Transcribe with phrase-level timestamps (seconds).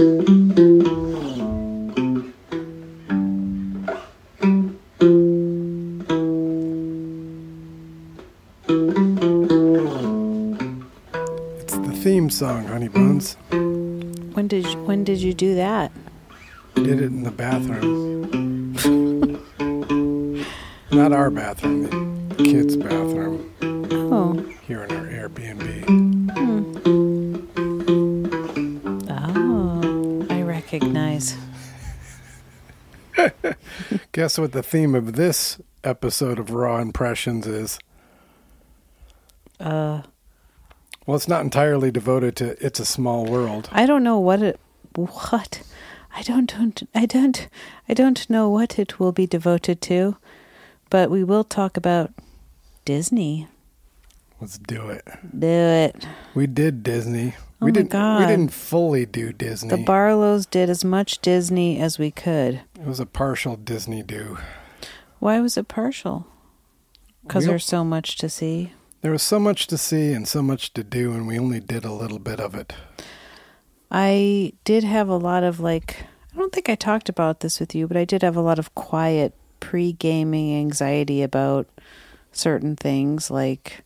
[0.00, 0.06] It's
[11.74, 13.36] the theme song, Honey Buns.
[13.50, 15.90] When did you, when did you do that?
[16.76, 18.74] Did it in the bathroom.
[20.92, 23.52] Not our bathroom, the kids' bathroom
[34.12, 37.78] Guess what the theme of this episode of Raw Impressions is?
[39.60, 40.02] Uh,
[41.06, 43.68] Well, it's not entirely devoted to It's a Small World.
[43.72, 44.60] I don't know what it
[44.94, 45.62] what
[46.14, 47.48] I don't don't I don't
[47.88, 50.16] I don't know what it will be devoted to,
[50.90, 52.12] but we will talk about
[52.84, 53.48] Disney.
[54.40, 55.04] Let's do it.
[55.36, 56.06] Do it.
[56.34, 57.34] We did Disney.
[57.60, 58.20] Oh we my didn't God.
[58.20, 59.70] we didn't fully do Disney.
[59.70, 62.60] The Barlows did as much Disney as we could.
[62.78, 64.38] it was a partial Disney do.
[65.18, 66.26] Why was it partial?
[67.22, 68.72] Because there's so much to see.
[69.02, 71.84] There was so much to see and so much to do and we only did
[71.84, 72.72] a little bit of it.
[73.90, 76.04] I did have a lot of like
[76.34, 78.58] I don't think I talked about this with you, but I did have a lot
[78.60, 81.66] of quiet pre-gaming anxiety about
[82.30, 83.80] certain things like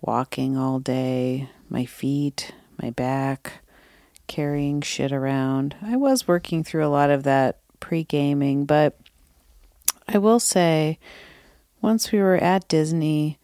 [0.00, 3.60] walking all day, my feet, my back,
[4.26, 5.76] carrying shit around.
[5.82, 8.98] I was working through a lot of that pre-gaming, but
[10.06, 10.98] I will say
[11.80, 13.38] once we were at Disney,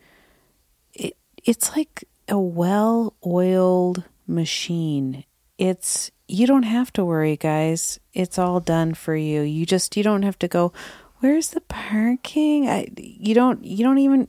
[0.93, 5.25] it it's like a well-oiled machine.
[5.59, 8.01] It's you don't have to worry, guys.
[8.13, 9.43] It's all done for you.
[9.43, 10.73] You just you don't have to go
[11.25, 12.69] where's the parking?
[12.69, 14.29] I you don't you don't even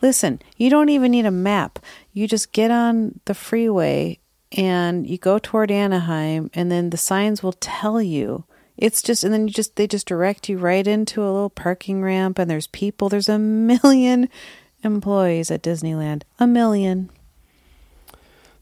[0.00, 1.78] listen, you don't even need a map.
[2.12, 4.18] You just get on the freeway
[4.52, 8.44] and you go toward Anaheim and then the signs will tell you.
[8.76, 12.02] It's just and then you just they just direct you right into a little parking
[12.02, 13.08] ramp and there's people.
[13.08, 14.28] There's a million
[14.82, 16.22] employees at Disneyland.
[16.38, 17.10] A million.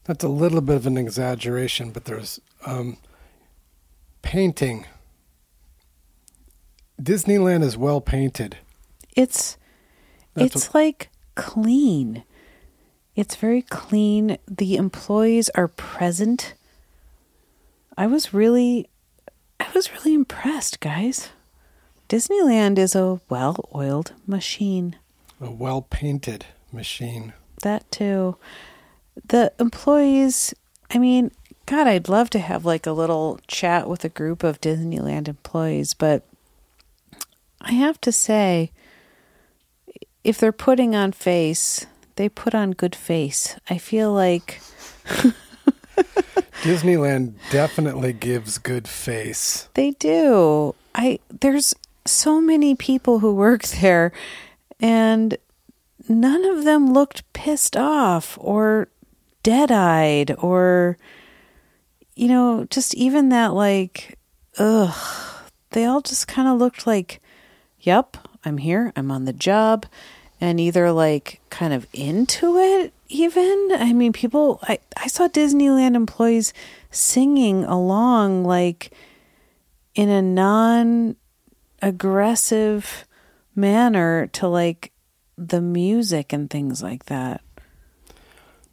[0.03, 2.97] That's a little bit of an exaggeration, but there's um,
[4.21, 4.85] painting.
[7.01, 8.57] Disneyland is well painted.
[9.15, 9.57] it's
[10.33, 12.23] That's it's like clean
[13.15, 14.37] it's very clean.
[14.47, 16.53] The employees are present.
[17.97, 18.87] I was really
[19.59, 21.29] i was really impressed guys.
[22.07, 24.95] Disneyland is a well-oiled machine.
[25.41, 27.33] A well painted machine.
[27.63, 28.37] that too.
[29.27, 30.53] The employees
[30.91, 31.31] i mean
[31.65, 35.93] god i'd love to have like a little chat with a group of disneyland employees
[35.93, 36.23] but
[37.61, 38.71] i have to say
[40.23, 41.85] if they're putting on face
[42.19, 44.59] they put on good face i feel like
[46.61, 49.69] Disneyland definitely gives good face.
[49.75, 50.75] They do.
[50.93, 51.73] I there's
[52.05, 54.11] so many people who work there
[54.79, 55.37] and
[56.09, 58.89] none of them looked pissed off or
[59.43, 60.97] dead-eyed or
[62.15, 64.17] you know, just even that like
[64.57, 64.95] ugh.
[65.71, 67.21] They all just kind of looked like
[67.79, 68.91] yep, I'm here.
[68.97, 69.85] I'm on the job
[70.41, 73.69] and either like kind of into it even.
[73.73, 76.53] I mean, people I I saw Disneyland employees
[76.91, 78.91] singing along like
[79.95, 81.15] in a non
[81.81, 83.05] aggressive
[83.55, 84.91] manner to like
[85.37, 87.41] the music and things like that.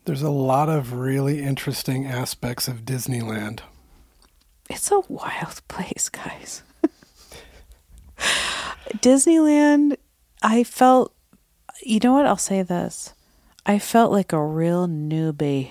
[0.04, 3.60] There's a lot of really interesting aspects of Disneyland.
[4.70, 6.62] It's a wild place, guys.
[8.98, 9.96] Disneyland,
[10.42, 11.12] I felt,
[11.86, 12.26] you know what?
[12.26, 13.14] I'll say this.
[13.64, 15.70] I felt like a real newbie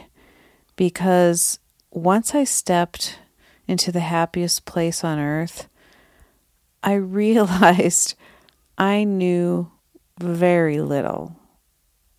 [0.78, 1.60] because
[1.92, 3.20] once I stepped
[3.68, 5.68] into the happiest place on earth,
[6.82, 8.16] I realized
[8.78, 9.72] I knew
[10.18, 11.36] very little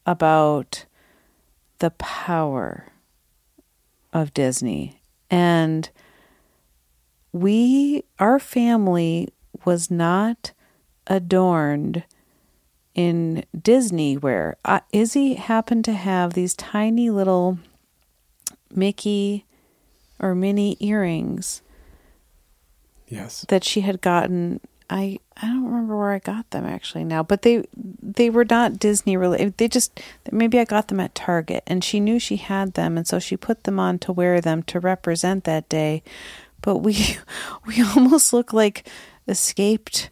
[0.04, 0.84] about
[1.78, 2.92] the power
[4.12, 5.00] of Disney.
[5.30, 5.88] And
[7.32, 9.28] we, our family,
[9.64, 10.52] was not
[11.06, 12.04] adorned
[12.96, 17.58] in Disney wear Uh, Izzy happened to have these tiny little
[18.74, 19.44] Mickey
[20.18, 21.62] or Minnie earrings
[23.06, 23.44] Yes.
[23.48, 24.60] that she had gotten.
[24.88, 28.78] I I don't remember where I got them actually now, but they they were not
[28.78, 29.56] Disney related.
[29.58, 30.00] They just
[30.32, 33.36] maybe I got them at Target, and she knew she had them, and so she
[33.36, 36.02] put them on to wear them to represent that day.
[36.62, 37.18] But we
[37.66, 38.88] we almost look like
[39.28, 40.08] escaped.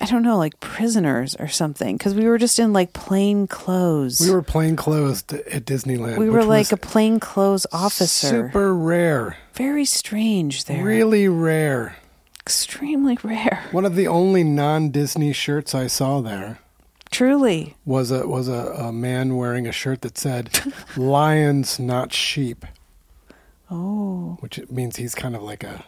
[0.00, 4.20] I don't know, like prisoners or something, because we were just in like plain clothes.
[4.20, 6.18] We were plain clothes at Disneyland.
[6.18, 8.28] we were like a plain clothes officer.
[8.28, 9.36] Super rare.
[9.54, 10.82] Very strange there.
[10.84, 11.96] Really rare.
[12.40, 13.62] extremely rare.
[13.70, 16.58] One of the only non-Disney shirts I saw there
[17.12, 17.76] Truly.
[17.84, 20.50] was a was a, a man wearing a shirt that said
[20.96, 22.66] "Lions, not sheep,"
[23.70, 25.84] Oh, which means he's kind of like a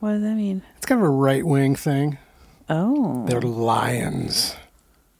[0.00, 0.62] what does that mean?
[0.76, 2.18] it's kind of a right wing thing.
[2.68, 4.56] Oh, They're lions,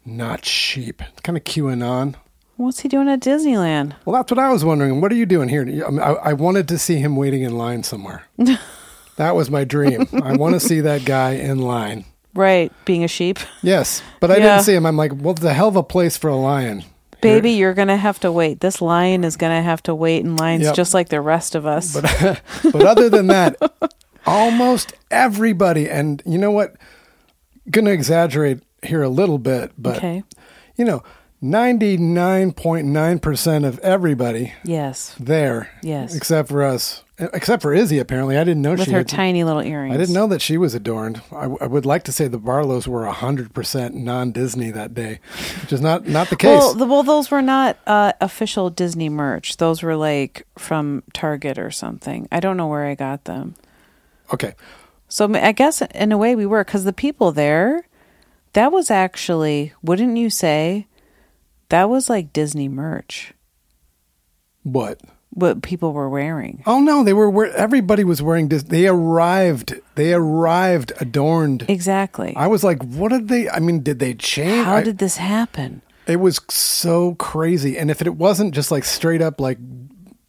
[0.05, 1.03] not sheep.
[1.03, 2.15] It's kind of QAnon.
[2.57, 3.95] what's he doing at Disneyland?
[4.05, 5.01] Well, that's what I was wondering.
[5.01, 5.65] What are you doing here?
[6.01, 8.25] I, I, wanted to see him waiting in line somewhere.
[9.17, 10.09] that was my dream.
[10.25, 12.05] I want to see that guy in line.
[12.35, 13.39] Right, being a sheep.
[13.63, 14.43] Yes, but I Yeah.
[14.57, 14.85] didn't see him.
[14.85, 16.85] I'm like, well, the hell of a place for a lion.
[17.23, 18.61] Baby, you're going to have to wait.
[18.61, 20.75] This lion is going to have to wait in lines Yep.
[20.75, 21.95] just like the rest of us.
[21.95, 22.43] But
[22.73, 23.57] but other than that,
[24.27, 25.89] almost everybody.
[25.89, 26.77] And you know what?
[27.71, 30.23] Going to exaggerate here a little bit, but okay.
[30.77, 31.03] you know,
[31.41, 35.15] ninety nine point nine percent of everybody Yes.
[35.19, 36.15] there, Yes.
[36.15, 37.99] except for us, except for Izzy.
[37.99, 39.09] Apparently, I didn't know With she her had.
[39.09, 39.95] tiny little earrings.
[39.95, 41.21] I didn't know that she was adorned.
[41.33, 45.19] I, I would like to say the Barlows were hundred percent non Disney that day,
[45.63, 46.59] which is not not the case.
[46.59, 49.57] Well, the, well, those were not uh, official Disney merch.
[49.57, 52.29] Those were like from Target or something.
[52.31, 53.57] I don't know where I got them.
[54.33, 54.55] okay,
[55.09, 57.87] So I guess in a way we were because the people there,
[58.55, 60.87] that was actually, wouldn't you say,
[61.69, 63.33] that was like Disney merch.
[64.63, 65.01] what?
[65.31, 66.63] What people were wearing.
[66.67, 67.29] Oh no, they were.
[67.29, 68.49] where Everybody was wearing.
[68.49, 69.75] Dis- they arrived.
[69.95, 71.67] They arrived adorned.
[71.69, 72.35] Exactly.
[72.35, 73.47] I was like, what did they?
[73.51, 74.65] I mean, did they change?
[74.65, 75.83] How I- did this happen?
[76.07, 77.77] it was so crazy.
[77.77, 79.59] And if it wasn't just like straight up like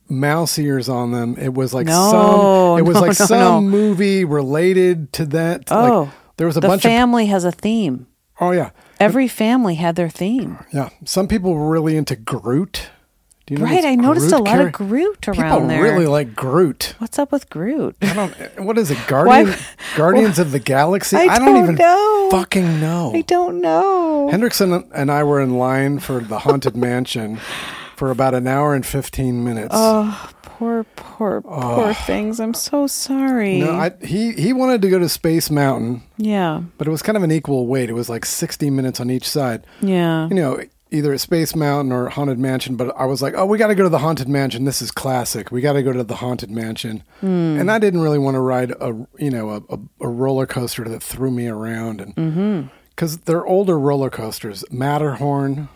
[0.10, 2.80] mouse ears on them, it was like No, some.
[2.80, 5.64] It was no, like no, some movie related to that.
[5.72, 8.08] Oh, like, there was a the bunch family has a theme.
[8.40, 8.70] Oh yeah,
[9.00, 10.58] Every family had their theme.
[10.74, 10.90] yeah.
[11.06, 12.90] Some people were really into Groot.
[13.48, 15.82] Do you know Right, I noticed a lot of Groot around People there.
[15.82, 16.96] really like Groot.
[17.00, 17.96] What's up with Groot?
[18.02, 18.36] I don't.
[18.66, 18.98] What is it?
[19.08, 19.56] Guardian,
[19.96, 21.16] Guardians of the Galaxy.
[21.16, 22.28] I don't, don't even know.
[22.30, 23.14] fucking know.
[23.16, 24.28] I don't know.
[24.30, 27.40] Hendrix and I were in line for the Haunted Mansion
[27.98, 29.74] for about an hour and fifteen minutes.
[29.74, 32.40] Oh, poor, poor, poor things.
[32.40, 33.60] I'm so sorry.
[33.60, 37.18] no, I, he he wanted to go to Space Mountain, yeah, but it was kind
[37.18, 37.90] of an equal weight.
[37.90, 39.66] It was like sixty minutes on each side.
[39.82, 40.28] yeah.
[40.30, 40.60] You know,
[40.90, 42.78] either at Space Mountain or Haunted Mansion.
[42.78, 44.64] But I was like, oh, we got to go to the Haunted Mansion.
[44.64, 45.52] This is classic.
[45.52, 47.04] We got to go to the Haunted Mansion.
[47.20, 47.58] Hmm.
[47.60, 50.86] And I didn't really want to ride a you know a, a, a roller coaster
[50.86, 52.68] that threw me around and Mm-hmm.
[52.92, 54.64] because they're older roller coasters.
[54.72, 55.68] Matterhorn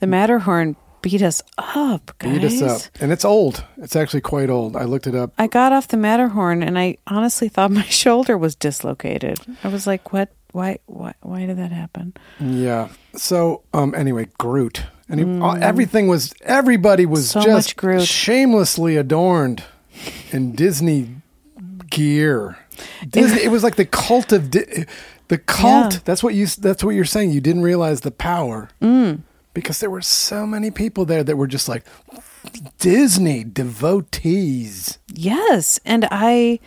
[0.00, 2.38] The Matterhorn beat us up, guys.
[2.40, 3.64] beat us up, and it's old.
[3.78, 4.76] It's actually quite old.
[4.76, 5.32] I looked it up.
[5.38, 9.38] I got off the Matterhorn and I honestly thought my shoulder was dislocated.
[9.64, 10.30] I was like, "What?
[10.52, 10.78] Why?
[10.86, 11.14] Why?
[11.20, 12.88] Why did that happen?" Yeah.
[13.14, 17.42] So, um, anyway, Groot, and he, uh, everything was everybody was Mm.
[17.42, 19.64] So just shamelessly adorned
[20.30, 21.16] in Disney
[21.90, 22.58] gear.
[23.08, 23.42] Disney.
[23.42, 24.86] it was like the cult of Di-
[25.28, 25.94] the cult.
[25.94, 26.00] Yeah.
[26.04, 26.46] That's what you.
[26.46, 27.30] That's what you're saying.
[27.32, 29.20] You didn't realize the power Mm.
[29.58, 31.84] Because there were so many people there that were just like
[32.78, 34.98] Disney devotees.
[35.12, 36.60] Yes, and I,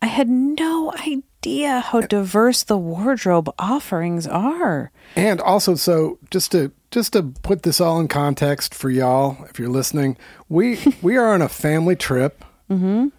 [0.00, 4.90] I had no idea how diverse the wardrobe offerings are.
[5.14, 9.58] And also, so just to just to put this all in context for y'all, if
[9.58, 10.16] you're listening,
[10.48, 13.12] we we are on a family trip Mhm.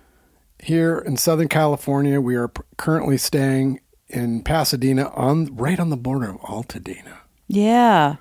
[0.62, 2.19] here in Southern California.
[2.19, 7.17] We are currently staying in Pasadena, on right on the border of Altadena.
[7.48, 8.15] Yeah,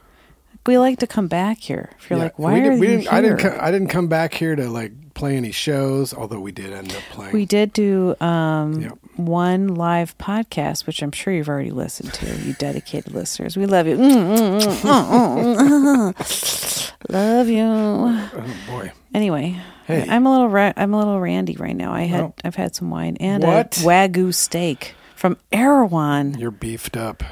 [0.69, 1.91] we like to come back here.
[1.99, 3.41] If you're Yeah, like, why we are did, we you didn't, I didn't.
[3.41, 6.93] here?" I didn't come back here to like play any shows, although we did end
[6.93, 7.33] up playing.
[7.33, 8.99] We did do um, Yep.
[9.17, 12.27] one live podcast, which I'm sure you've already listened to.
[12.47, 13.97] You dedicated listeners, we love you.
[13.97, 16.93] Mm, mm, mm, mm, mm, mm.
[17.09, 17.65] love you.
[17.65, 18.93] oh boy.
[19.15, 19.57] Anyway,
[19.87, 20.05] Hey.
[20.07, 21.93] I'm a little ra- I'm a little randy right now.
[21.93, 22.35] I had Oh.
[22.45, 23.79] I've had some wine and What?
[23.79, 26.35] a wagyu steak from Erewhon.
[26.39, 27.23] You're beefed up.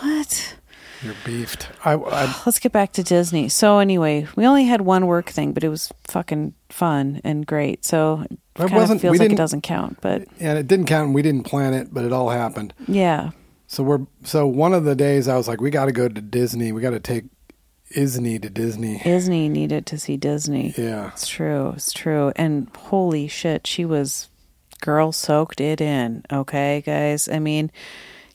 [0.00, 0.56] What?
[1.02, 1.68] You're beefed.
[1.84, 3.48] I, I Let's get back to Disney.
[3.48, 7.84] So anyway, we only had one work thing, but it was fucking fun and great.
[7.84, 10.58] So it It kind wasn't- of feels we like it didn't- doesn't count, but and
[10.58, 11.06] it didn't count.
[11.06, 12.74] and We didn't plan it, but it all happened.
[12.86, 13.30] yeah.
[13.66, 16.20] So we're so one of the days I was like, we got to go to
[16.20, 16.72] Disney.
[16.72, 17.24] We got to take
[17.92, 19.00] Isney to Disney.
[19.04, 20.74] Disney needed to see Disney.
[20.76, 21.08] Yeah.
[21.12, 21.72] It's true.
[21.76, 22.32] It's true.
[22.36, 24.28] And holy shit, she was
[24.80, 26.24] girl soaked it in.
[26.32, 27.28] Okay, guys.
[27.28, 27.70] I mean,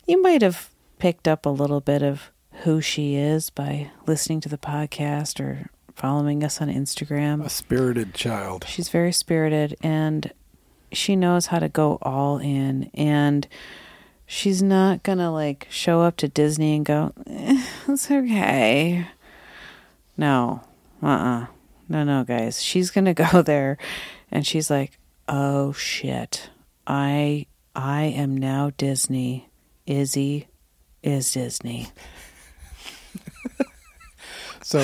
[0.08, 0.70] you might have
[1.00, 2.32] picked up a little bit of
[2.64, 7.44] who she is by listening to the podcast or following us on Instagram.
[7.46, 8.66] A spirited child.
[8.68, 10.32] She's very spirited and
[10.92, 13.48] she knows how to go all in and
[14.26, 19.08] she's not gonna like show up to Disney and go, eh, it's okay.
[20.18, 20.62] No.
[21.04, 21.46] Uh uh
[21.90, 22.62] No, no, guys.
[22.62, 23.78] She's gonna go there
[24.32, 24.98] and she's like,
[25.28, 26.50] Oh shit.
[26.88, 29.50] I I am now Disney.
[29.86, 30.48] Izzy
[31.04, 31.88] is Disney.
[34.66, 34.80] So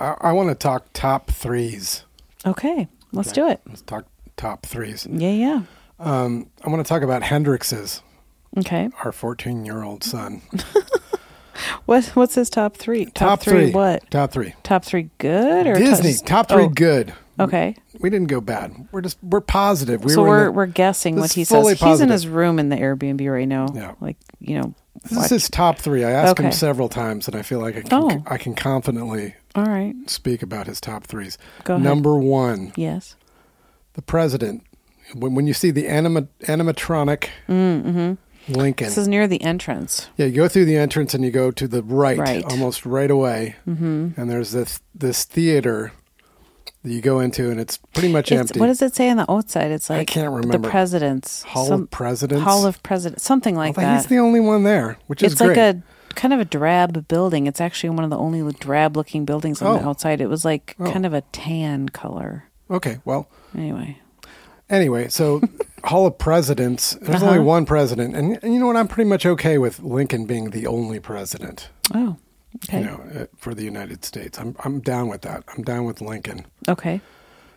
[0.00, 2.04] I, I want to talk top threes.
[2.44, 3.60] Okay, let's do it.
[3.64, 4.06] Let's talk
[4.36, 5.06] top threes.
[5.08, 5.62] Yeah, yeah.
[6.00, 8.02] Um, I want to talk about Hendrix's,
[8.58, 8.90] Okay.
[9.04, 10.42] our 14 year old son.
[11.86, 13.06] What what's his top three?
[13.06, 14.10] Top, three, what?
[14.10, 14.54] Top three.
[14.64, 16.14] Top three good or Disney.
[16.14, 17.14] top- Top three oh, good.
[17.38, 17.76] Okay.
[18.00, 18.88] We didn't go bad.
[18.90, 20.04] We're just we're positive.
[20.04, 21.78] We so were we're, the- we're guessing what he says.
[21.80, 23.68] He's in his room in the Airbnb right now.
[23.72, 23.94] Yeah.
[24.00, 24.74] Like you know.
[25.04, 26.02] This watch- is his top three.
[26.04, 28.22] I asked him several times, and I feel like I can, Oh.
[28.26, 29.94] I can confidently All right.
[30.06, 31.38] speak about his top threes.
[31.64, 31.84] Go ahead.
[31.84, 33.14] Number one, Yes.
[33.94, 34.62] the president.
[35.14, 38.18] When, when you see the anima, animatronic Lincoln,
[38.48, 40.08] Mm, This is near the entrance.
[40.16, 42.44] yeah, you go through the entrance and you go to the right, Right.
[42.44, 44.08] almost right away, mm-hmm.
[44.20, 45.92] and there's this this theater
[46.84, 48.60] that you go into, and it's pretty much It's, empty.
[48.60, 49.72] what does it say on the outside?
[49.72, 50.58] It's like I can't remember.
[50.58, 52.44] the president's Hall some- of Presidents.
[52.44, 53.96] Hall of Presidents, something like Although that.
[53.96, 55.48] He's the only one there, which is great.
[55.50, 55.66] it's great.
[55.66, 57.46] like a kind of a drab building.
[57.48, 59.88] It's actually one of the only drab looking buildings on the Oh.
[59.90, 60.20] outside.
[60.20, 60.90] It was like Oh.
[60.92, 62.44] kind of a tan color.
[62.70, 63.98] okay, well, Anyway.
[64.70, 65.42] Anyway, so
[65.84, 66.96] Hall of Presidents.
[67.02, 67.32] There's Uh-huh.
[67.32, 68.76] only one president, and, and you know what?
[68.76, 71.68] I'm pretty much okay with Lincoln being the only president.
[71.94, 72.16] Oh.
[72.56, 72.80] Okay.
[72.80, 75.44] You know, uh, for the United States, I'm I'm down with that.
[75.56, 76.46] I'm down with Lincoln.
[76.68, 77.00] Okay.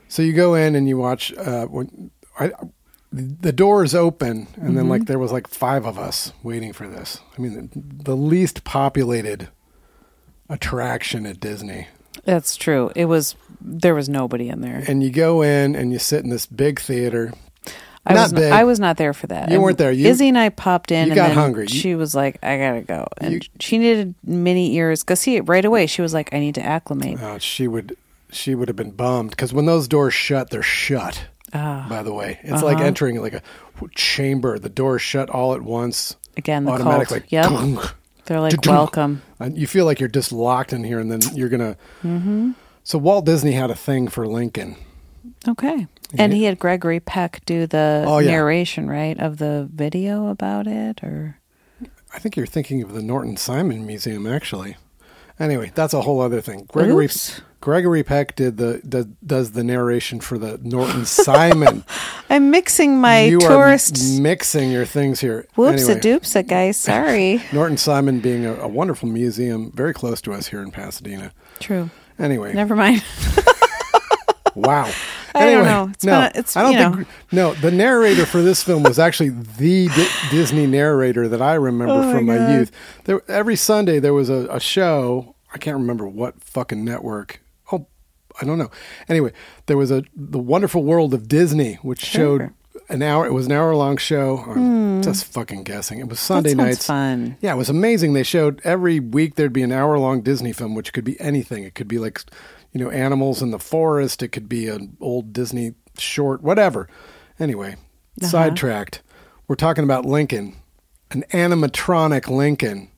[0.08, 1.34] So you go in and you watch.
[1.38, 2.51] Uh, when I,
[3.12, 4.89] the door is open, and then Mm-hmm.
[4.89, 7.20] like there was like five of us waiting for this.
[7.38, 9.48] I mean, the, the least populated
[10.50, 11.88] attraction at Disney.
[12.25, 12.92] That's true.
[12.96, 14.84] It was there was nobody in there.
[14.88, 17.34] And you go in and you sit in this big theater.
[18.08, 18.52] I not was big.
[18.52, 19.50] I was not there for that.
[19.50, 19.92] You And weren't there.
[19.92, 21.06] You- Izzy and I popped in.
[21.08, 21.68] you and got then hungry.
[21.70, 25.04] You- She was like, "I gotta go," and You- she needed Minnie ears.
[25.04, 27.96] Cause see, right away she was like, "I need to acclimate." Uh, she would
[28.32, 31.26] she would have been bummed because when those doors shut, they're shut.
[31.54, 31.86] Ah.
[31.90, 32.86] By the way, it's like Uh-huh.
[32.86, 33.42] entering like a
[33.96, 34.60] chamber.
[34.60, 36.16] The doors shut all at once.
[36.36, 37.22] Again, the automatically.
[37.22, 37.32] cult.
[37.32, 37.84] Yep.
[38.26, 41.48] They're like, "Welcome." And you feel like you're just locked in here, and then you're
[41.50, 41.78] gonna.
[42.06, 42.52] Mm-hmm.
[42.84, 44.76] So Walt Disney had a thing for Lincoln.
[45.48, 45.88] Okay.
[46.18, 48.32] And he had Gregory Peck do the Oh, yeah.
[48.32, 51.40] narration, right, of the video about it, or
[52.14, 54.78] I think you're thinking of the Norton Simon Museum, actually.
[55.40, 56.66] Anyway, that's a whole other thing.
[56.72, 57.42] Gregory Oops.
[57.60, 61.84] Gregory Peck did the does, does the narration for the Norton Simon.
[62.30, 64.20] I'm mixing my you tourist.
[64.20, 65.46] mixing your things here.
[65.56, 66.78] Whoops a doops a guys.
[66.78, 67.44] Sorry.
[67.52, 71.32] Norton Simon being a, a wonderful museum very close to us here in Pasadena.
[71.60, 71.90] True.
[72.18, 73.04] Anyway, Never mind.
[74.56, 74.90] wow.
[75.38, 75.89] I don't Anyway, know.
[75.94, 77.53] It's no, kinda- it's, I don't you think no.
[77.53, 82.12] The narrator for this film was actually the Di- Disney narrator that I remember Oh
[82.12, 82.51] from my God.
[82.51, 82.72] youth.
[83.06, 85.36] There every Sunday there was a, a show.
[85.53, 87.41] I can't remember what fucking network.
[87.72, 87.88] Oh,
[88.41, 88.70] I don't know.
[89.10, 89.32] Anyway,
[89.67, 92.51] there was a the Wonderful World of Disney, which showed
[92.89, 93.25] an hour.
[93.25, 94.38] It was an hour long show.
[94.48, 96.00] I'm just fucking guessing.
[96.00, 96.86] It was Sunday nights.
[96.88, 97.38] fun.
[97.41, 98.13] Yeah, it was amazing.
[98.13, 101.63] They showed every week there'd be an hour long Disney film, which could be anything.
[101.63, 102.22] It could be like,
[102.72, 104.24] you know, animals in the forest.
[104.24, 106.88] It could be an old Disney short, whatever.
[107.39, 107.75] Anyway,
[108.22, 108.27] Uh-huh.
[108.29, 109.01] sidetracked.
[109.48, 110.56] We're talking about Lincoln,
[111.12, 112.89] an animatronic Lincoln,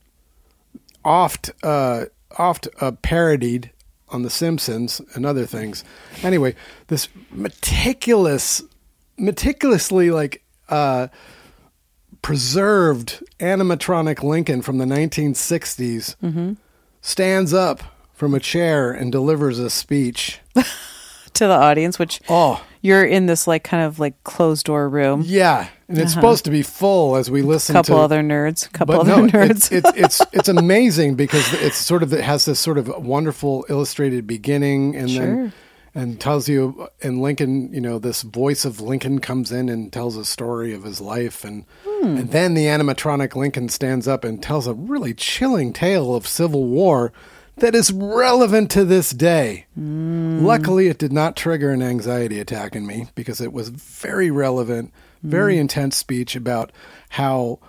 [1.05, 2.05] oft, uh,
[2.37, 3.71] oft uh, parodied
[4.09, 5.83] on The Simpsons and other things.
[6.23, 6.55] Anyway,
[6.87, 8.61] this meticulous,
[9.19, 10.43] meticulously like.
[10.67, 11.07] Uh,
[12.21, 16.53] preserved animatronic Lincoln from the 1960s Mm-hmm.
[17.01, 17.81] stands up
[18.13, 20.39] from a chair and delivers a speech.
[21.33, 25.21] To the audience, which Oh, you're in this like kind of like closed door room.
[25.25, 28.65] yeah, and it's supposed to be full as we listen couple to other nerds.
[28.67, 29.51] A couple other no, nerds.
[29.51, 33.63] it's, it's it's it's amazing because it's sort of it has this sort of wonderful
[33.69, 35.25] illustrated beginning and Sure.
[35.25, 35.53] then
[35.95, 40.15] and tells you and Lincoln, you know, this voice of Lincoln comes in and tells
[40.17, 42.17] a story of his life and Hmm.
[42.17, 46.65] and then the animatronic Lincoln stands up and tells a really chilling tale of Civil
[46.67, 47.11] War
[47.57, 49.65] that is relevant to this day.
[49.75, 50.45] Hmm.
[50.45, 54.93] Luckily it did not trigger an anxiety attack in me because it was very relevant,
[55.23, 55.61] very Hmm.
[55.61, 56.71] intense speech about
[57.09, 57.59] how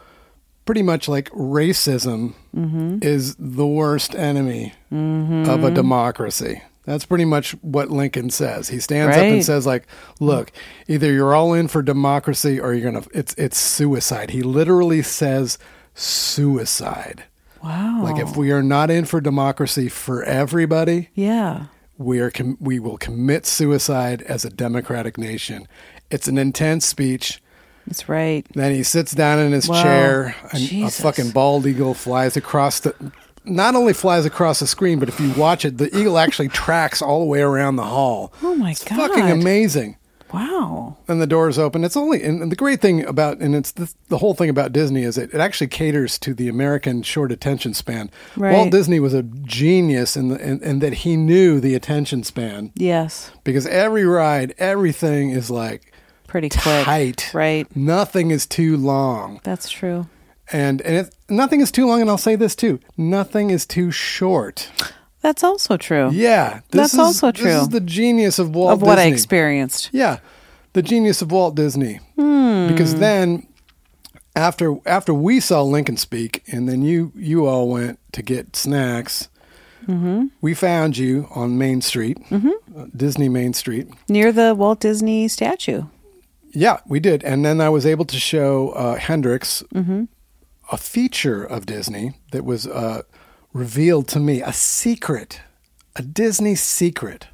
[0.64, 2.98] pretty much like racism Mm-hmm.
[3.02, 6.62] is the worst enemy of a democracy.
[6.84, 8.68] That's pretty much what Lincoln says.
[8.68, 9.86] He stands up and says like,
[10.18, 10.50] "Look,
[10.88, 15.02] either you're all in for democracy or you're going to it's it's suicide." He literally
[15.02, 15.58] says
[15.94, 17.24] suicide.
[17.62, 18.02] Wow.
[18.02, 21.66] Like if we are not in for democracy for everybody, yeah.
[21.98, 25.68] we are com- we will commit suicide as a democratic nation.
[26.10, 27.42] It's an intense speech.
[27.86, 28.46] That's right.
[28.54, 30.98] Then he sits down in his chair, and Jesus.
[30.98, 32.94] a fucking bald eagle flies across the.
[33.44, 37.00] Not only flies across the screen, but if you watch it, the eagle actually tracks
[37.00, 38.32] all the way around the hall.
[38.42, 38.96] Oh my It's God.
[38.96, 39.96] fucking amazing.
[40.32, 40.96] Wow.
[41.08, 41.82] And the doors open.
[41.82, 44.72] It's only and, and the great thing about and it's the, the whole thing about
[44.72, 48.10] Disney is it, it actually caters to the American short attention span.
[48.36, 48.52] Right.
[48.52, 52.70] Walt Disney was a genius in, the, in in that he knew the attention span
[52.76, 53.32] Yes.
[53.42, 55.92] because every ride, everything is like
[56.28, 56.84] Pretty quick.
[56.84, 57.30] tight.
[57.34, 57.66] Right.
[57.74, 59.40] Nothing is too long.
[59.42, 60.06] That's true.
[60.52, 62.00] And and it, nothing is too long.
[62.00, 64.70] And I'll say this too: nothing is too short.
[65.22, 66.10] That's also true.
[66.12, 67.50] Yeah, this That's is, also This true.
[67.50, 69.12] is the genius of Walt Of what I Disney.
[69.14, 69.90] experienced.
[69.92, 70.18] Yeah,
[70.72, 72.00] the genius of Walt Disney.
[72.16, 72.68] Hmm.
[72.68, 73.46] Because then,
[74.34, 79.28] after after we saw Lincoln speak, and then you you all went to get snacks.
[79.86, 80.26] Mm-hmm.
[80.40, 83.88] We found you on Main Street, uh, Disney Main Street.
[84.08, 85.84] Near the Walt Disney statue.
[86.52, 90.04] Yeah, we did, and then I was able to show uh, Hendrix Mm-hmm.
[90.70, 93.02] A feature of Disney that was uh,
[93.52, 95.40] revealed to me, a secret,
[95.96, 97.26] a Disney secret.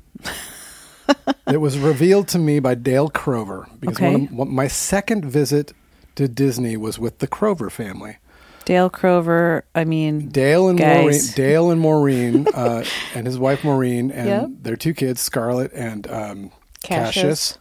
[1.44, 5.72] that was revealed to me by Dale Crover because one of, one, my second visit
[6.16, 8.16] to Disney was with the Crover family.
[8.64, 14.10] Dale Crover, I mean, Dale and Maureen, Dale and Maureen, uh, and his wife Maureen,
[14.10, 14.48] and Yep.
[14.62, 16.50] their two kids, Scarlett and um,
[16.82, 17.14] Cassius.
[17.14, 17.58] Cassius.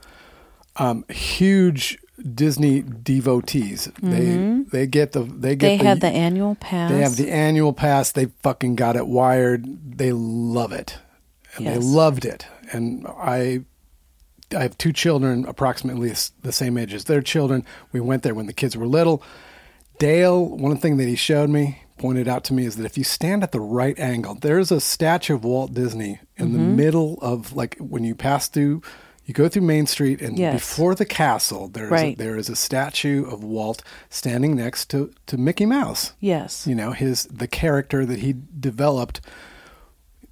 [0.77, 1.99] Um, huge
[2.33, 3.89] Disney devotees.
[4.01, 5.83] They they get the they get Mm-hmm.
[5.83, 6.91] they had the annual pass.
[6.91, 8.11] they have the annual pass.
[8.11, 9.97] They fucking got it wired.
[9.97, 10.97] They love it,
[11.55, 12.47] and they loved it.
[12.71, 13.63] And I,
[14.55, 17.65] I have two children, approximately the same age as their children.
[17.91, 19.21] We went there when the kids were little.
[19.99, 23.03] Dale, one thing that he showed me, pointed out to me, is that if you
[23.05, 26.75] stand at the right angle, there's a statue of Walt Disney in the Mm-hmm.
[26.75, 28.81] middle of like when you pass through.
[29.25, 30.53] You go through Main Street, and Yes.
[30.53, 32.13] before the castle, there is Right.
[32.13, 36.67] a, there is a statue of Walt standing next to, to Mickey Mouse Yes.
[36.67, 39.21] you know his the character that he developed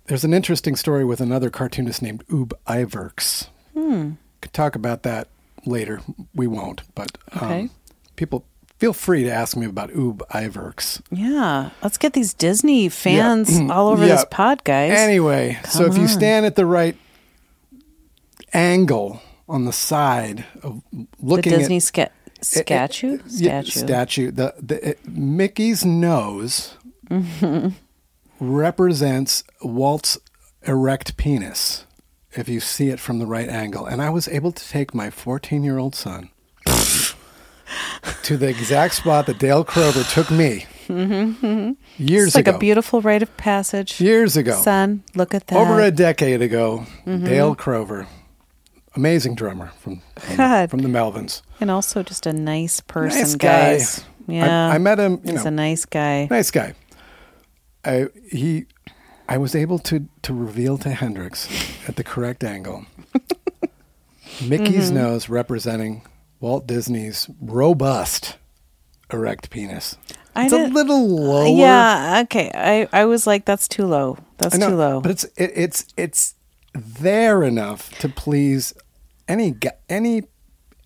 [0.08, 3.48] there's an interesting story with another cartoonist named Ub Iwerks.
[3.74, 4.12] Hmm.
[4.42, 5.30] Could talk about that
[5.66, 6.02] later.
[6.36, 7.70] We won't, but um, Okay.
[8.18, 8.44] people
[8.80, 11.00] feel free to ask me about Ub Iwerks.
[11.10, 11.70] Yeah.
[11.82, 14.16] Let's get these Disney fans all over Yeah.
[14.16, 14.92] this pod, guys.
[14.92, 16.98] Anyway, so if you stand at the right
[18.54, 22.12] angle on the side of the looking Disney at sca-
[22.42, 23.20] statue?
[23.28, 23.80] Yeah, statue.
[23.86, 24.32] statue.
[24.32, 26.76] The, the it, Mickey's nose
[28.40, 30.18] represents Walt's
[30.66, 31.86] erect penis.
[32.36, 35.10] If you see it from the right angle, and I was able to take my
[35.12, 36.30] 14 year old son
[38.24, 41.76] to the exact spot that Dale Crover took me years ago.
[42.00, 42.56] it's like ago.
[42.56, 44.02] a beautiful rite of passage.
[44.02, 45.58] years ago, Son, look at that.
[45.58, 47.26] over a decade ago, Mm-hmm.
[47.26, 48.08] Dale Crover,
[48.96, 51.42] amazing drummer from from, from the Melvins.
[51.60, 53.72] and also just a nice person, Nice guy.
[53.74, 54.04] guys.
[54.28, 54.70] Yeah.
[54.70, 55.20] I, I met him.
[55.24, 56.28] You He's know, a nice guy.
[56.30, 56.74] nice guy.
[57.86, 58.66] I he,
[59.28, 61.50] I was able to to reveal to Hendrix
[61.88, 62.86] at the correct angle.
[64.44, 64.96] Mickey's Mm-hmm.
[64.96, 66.02] nose representing
[66.40, 68.38] Walt Disney's robust
[69.12, 69.98] erect penis.
[70.36, 71.56] I It's a little lower.
[71.56, 72.50] Yeah, okay.
[72.56, 74.18] I, I was like, that's too low.
[74.40, 75.02] That's know, too low.
[75.02, 76.36] but it's it, it's it's
[76.74, 78.74] there enough to please
[79.28, 79.54] any
[79.90, 80.24] any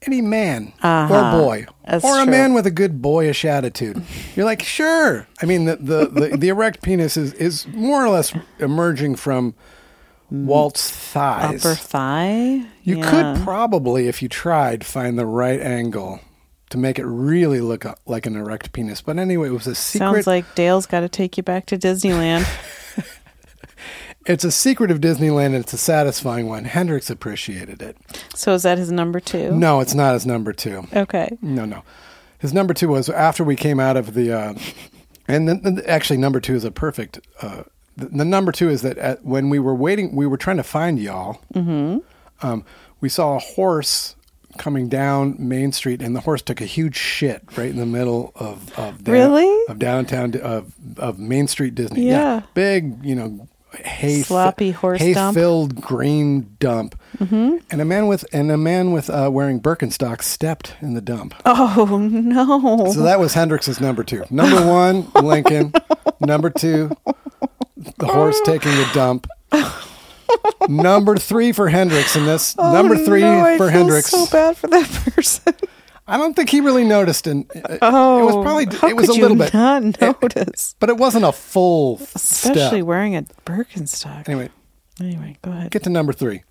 [0.05, 1.13] any man Uh-huh.
[1.13, 2.31] or boy That's or a true.
[2.31, 4.01] man with a good boyish attitude.
[4.35, 5.27] You're like, sure.
[5.41, 9.55] I mean, the the, the, the erect penis is is more or less emerging from
[10.29, 11.65] Walt's thighs.
[11.65, 12.65] Upper thigh?
[12.83, 13.09] You Yeah.
[13.35, 16.19] could probably, if you tried, find the right angle
[16.69, 18.99] to make it really look like an erect penis.
[19.01, 20.05] But anyway, it was a secret.
[20.05, 22.45] Sounds like Dale's got to take you back to Disneyland.
[24.27, 26.65] it's a secret of Disneyland, and it's a satisfying one.
[26.65, 27.97] Hendrix appreciated it.
[28.35, 29.51] so is that his number two?
[29.51, 30.87] No, it's not his number two.
[30.93, 31.37] Okay.
[31.41, 31.83] No, no.
[32.39, 34.53] His number two was after we came out of the, uh,
[35.27, 37.19] and then then actually number two is a perfect.
[37.41, 37.63] Uh,
[37.95, 40.63] the, the number two is that at, when we were waiting, we were trying to
[40.63, 41.41] find y'all.
[41.55, 41.97] Mm-hmm.
[42.45, 42.63] Um,
[43.01, 44.15] we saw a horse
[44.59, 48.31] coming down Main Street, and the horse took a huge shit right in the middle
[48.35, 49.63] of of down- Really?
[49.67, 52.07] of downtown of of Main Street Disney.
[52.07, 52.41] Yeah.
[52.53, 53.47] big, you know,
[53.85, 55.35] hay Sloppy horse hay dump.
[55.35, 56.95] filled green dump.
[57.19, 61.33] and a man with and a man with uh, wearing Birkenstocks stepped in the dump.
[61.45, 62.91] Oh no!
[62.91, 64.23] So that was Hendrix's number two.
[64.29, 65.73] Number one, Lincoln.
[66.19, 66.91] number two,
[67.97, 69.27] the horse taking a dump.
[70.67, 72.55] number three for Hendrix in this.
[72.57, 74.07] Oh, number three no, for Hendrix.
[74.11, 74.85] So bad for that
[75.15, 75.53] person.
[76.07, 77.45] I don't think he really noticed, and
[77.81, 81.31] Oh, it was probably it was a little bit, not notice, but it wasn't a
[81.33, 82.85] full especially step.
[82.85, 84.29] wearing a Birkenstock.
[84.29, 84.49] Anyway,
[85.01, 85.71] Anyway, go ahead.
[85.71, 86.43] get to number three.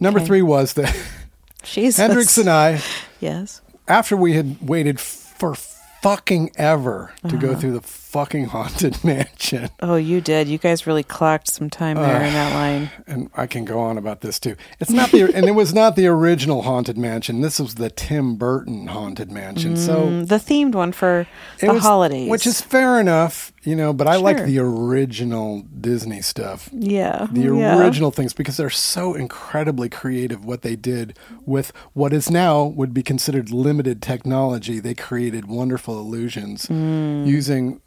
[0.00, 0.26] Number Okay.
[0.26, 0.94] three was that
[1.62, 1.96] Jesus.
[1.98, 2.80] Hendrix and I,
[3.20, 3.60] Yes.
[3.86, 7.60] after we had waited for fucking ever to go Uh-huh.
[7.60, 9.68] through the fucking haunted mansion.
[9.80, 10.48] Oh, you did.
[10.48, 12.90] You guys really clocked some time there in that line.
[13.06, 14.56] and I can go on about this too.
[14.80, 17.42] It's not the and it was not the original haunted mansion.
[17.42, 19.76] This was the Tim Burton haunted mansion.
[19.76, 21.26] so Mm, the themed one for
[21.60, 23.92] the was- holidays, which is fair enough, you know.
[23.92, 27.78] But I like the original Disney stuff, yeah, the yeah.
[27.78, 30.44] original things, because they're so incredibly creative.
[30.44, 35.98] What they did with what is now would be considered limited technology, they created wonderful
[36.00, 37.26] illusions Mm.
[37.26, 37.80] using,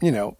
[0.00, 0.36] you know,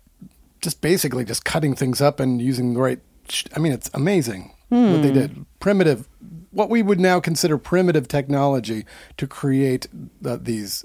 [0.61, 3.01] just basically just cutting things up and using the right.
[3.29, 5.03] sh- I mean, it's amazing what Hmm.
[5.03, 5.47] they did.
[5.59, 6.09] Primitive,
[6.51, 8.85] what we would now consider primitive technology
[9.17, 9.87] to create
[10.21, 10.85] the, these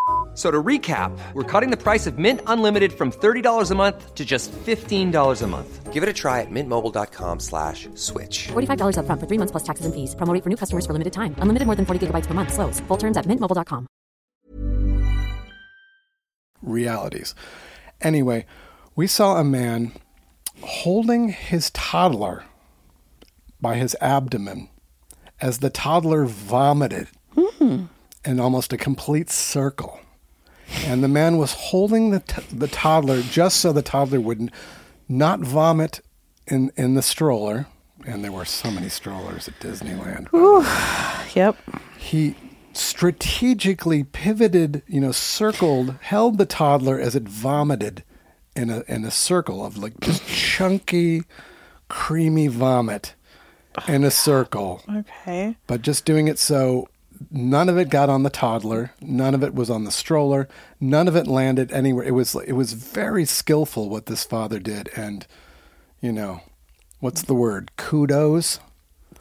[0.41, 4.15] F- So to recap, we're cutting the price of Mint Unlimited from $30 a month
[4.15, 5.91] to just $15 a month.
[5.91, 8.47] Give it a try at mintmobile.com slash switch.
[8.53, 10.15] $45 upfront for three months plus taxes and fees.
[10.15, 11.35] Promo rate for new customers for limited time.
[11.39, 12.53] Unlimited more than 40 gigabytes per month.
[12.53, 12.79] Slows.
[12.87, 13.87] Full terms at mintmobile.com.
[16.61, 17.35] realities.
[18.01, 18.45] Anyway,
[18.95, 19.91] we saw a man
[20.61, 22.45] holding his toddler
[23.59, 24.69] by his abdomen
[25.41, 27.85] as the toddler vomited hmm.
[28.23, 29.99] in almost a complete circle.
[30.85, 34.51] And the man was holding the, t- the toddler just so the toddler would n-
[35.09, 36.01] not vomit
[36.47, 37.67] in, in the stroller.
[38.05, 40.65] And there were so many strollers at Disneyland Ooh,
[41.35, 41.57] Yep.
[41.99, 42.35] he
[42.73, 48.03] strategically pivoted, you know, circled, held the toddler as it vomited
[48.55, 51.23] in a in a circle of like just chunky,
[51.89, 53.13] creamy vomit
[53.87, 55.55] in a circle, Okay.
[55.67, 56.87] but just doing it so
[57.29, 60.47] none of it got on the toddler, none of it was on the stroller,
[60.79, 62.05] none of it landed anywhere.
[62.05, 65.25] It was it was very skillful what this father did, and
[66.01, 66.41] you know,
[66.99, 67.71] what's the word?
[67.77, 68.59] Kudos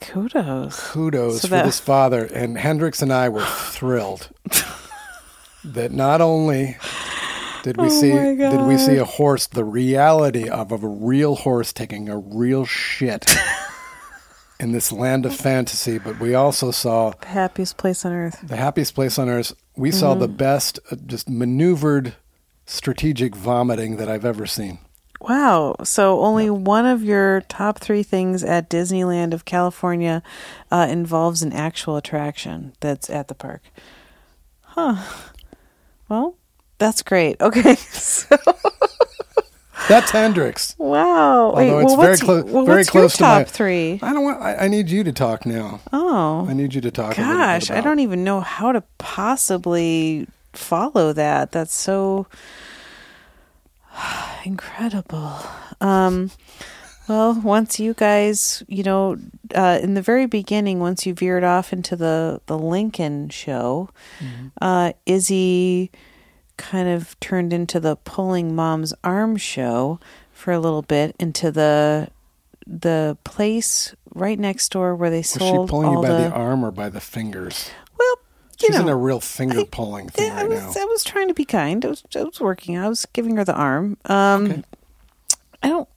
[0.00, 0.90] Kudos.
[0.92, 2.24] kudos So for that- this father.
[2.24, 4.30] And Hendrix and I were thrilled
[5.64, 6.78] that not only
[7.62, 11.34] did we Oh see did we see a horse, the reality of, of a real
[11.36, 13.26] horse taking a real shit
[14.60, 18.38] in this land of fantasy, but we also saw The happiest place on earth.
[18.46, 19.52] the happiest place on earth.
[19.76, 20.20] We saw Mm-hmm.
[20.20, 22.14] the best, uh, just maneuvered
[22.66, 24.78] strategic vomiting that I've ever seen.
[25.20, 25.76] Wow.
[25.84, 30.22] So only one of your top three things at Disneyland of California
[30.70, 33.62] uh, involves an actual attraction that's at the park.
[34.62, 34.96] Huh.
[36.08, 36.36] Well,
[36.78, 37.36] that's great.
[37.42, 37.74] Okay.
[37.76, 38.36] So,
[39.90, 40.76] That's Hendrix.
[40.78, 41.54] wow.
[41.56, 43.44] Wait, Although it's well, very what's, close, well, very what's close your to top my
[43.44, 43.98] three?
[44.00, 44.40] I don't want.
[44.40, 45.80] I, I need you to talk now.
[45.92, 46.46] Oh.
[46.48, 47.16] I need you to talk.
[47.16, 51.50] Gosh, I don't even know how to possibly follow that.
[51.50, 52.28] That's so
[54.44, 55.38] incredible.
[55.80, 56.30] Um,
[57.08, 59.16] well, once you guys, you know,
[59.56, 63.90] uh, in the very beginning, once you veered off into the the Lincoln show,
[64.60, 65.90] uh, Izzy
[66.60, 69.98] kind of turned into the pulling mom's arm show
[70.32, 72.08] for a little bit into the
[72.66, 75.62] the place right next door where they sold.
[75.62, 77.70] Was she pulling you by the, the arm or by the fingers?
[77.98, 78.16] well,
[78.60, 80.82] you She's know, in a real finger pulling thing I right was, now.
[80.82, 81.84] I was trying to be kind.
[81.84, 82.76] I was, I was working.
[82.78, 83.96] I was giving her the arm.
[84.04, 84.62] Um, Okay.
[85.62, 85.88] I don't,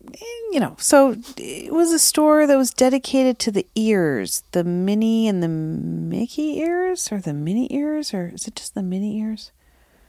[0.52, 0.76] you know.
[0.78, 5.48] So it was a store that was dedicated to the ears, the Minnie and the
[5.48, 9.52] Mickey ears, or the Minnie ears, or is it just the Minnie ears?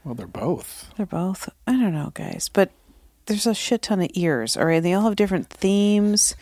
[0.04, 0.90] Well, they're both.
[0.96, 1.48] They're both.
[1.66, 2.70] I don't know, guys, but
[3.26, 4.56] there's a shit ton of ears.
[4.56, 6.36] All right, they all have different themes,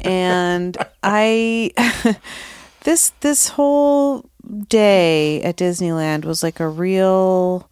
[0.00, 1.72] and I
[2.84, 4.28] this this whole
[4.68, 7.68] day at Disneyland was like a real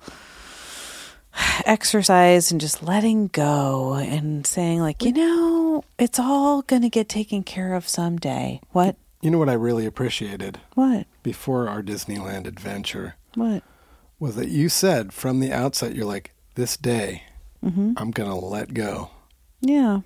[1.65, 7.09] exercise in just letting go and saying like, you know, it's all going to get
[7.09, 8.61] taken care of someday.
[8.73, 8.97] What?
[9.23, 11.07] You know what I really appreciated What?
[11.23, 13.63] before our Disneyland adventure What?
[14.19, 17.23] Was that you said from the outset, you're like, this day,
[17.65, 17.93] Mm-hmm.
[17.97, 19.11] I'm going to let go.
[19.61, 20.01] Yeah.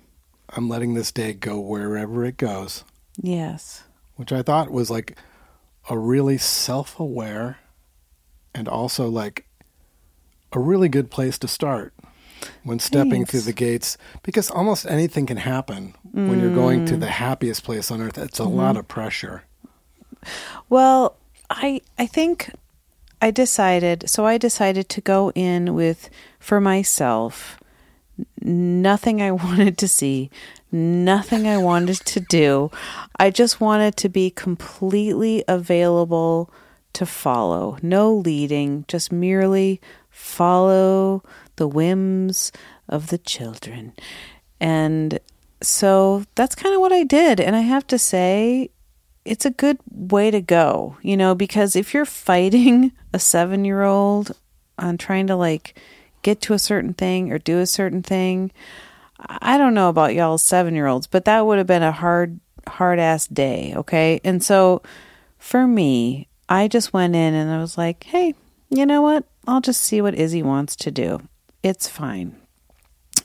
[0.49, 2.83] I'm letting this day go wherever it goes,
[3.21, 3.83] Yes.
[4.15, 5.17] which I thought was like
[5.89, 7.59] a really self aware
[8.55, 9.45] and also like
[10.53, 11.93] a really good place to start
[12.63, 13.31] when stepping Thanks.
[13.31, 16.87] through the gates because almost anything can happen when you're going Mm.
[16.87, 18.17] to the happiest place on earth.
[18.17, 18.51] It's Mm-hmm.
[18.51, 19.43] a lot of pressure.
[20.69, 21.17] Well,
[21.49, 22.51] I I think
[23.21, 27.57] I decided so I decided to go in with for myself
[28.41, 30.29] nothing I wanted to see,
[30.71, 32.71] nothing I wanted to do.
[33.17, 36.49] I just wanted to be completely available
[36.93, 37.77] to follow.
[37.81, 39.79] No leading, just merely
[40.09, 41.23] follow
[41.55, 42.51] the whims
[42.89, 43.93] of the children.
[44.59, 45.19] And
[45.61, 47.39] so that's kind of what I did.
[47.39, 48.71] And I have to say,
[49.25, 53.83] it's a good way to go, you know, because if you're fighting a seven year
[53.83, 54.31] old
[54.77, 55.79] on trying to like
[56.21, 58.51] get to a certain thing or do a certain thing,
[59.19, 62.39] I don't know about y'all seven year olds, but that would have been a hard,
[62.67, 63.73] hard ass day.
[63.75, 64.19] Okay.
[64.23, 64.81] And so
[65.37, 68.33] for me, I just went in and I was like, hey,
[68.69, 69.25] you know what?
[69.47, 71.21] I'll just see what Izzy wants to do.
[71.63, 72.35] It's fine.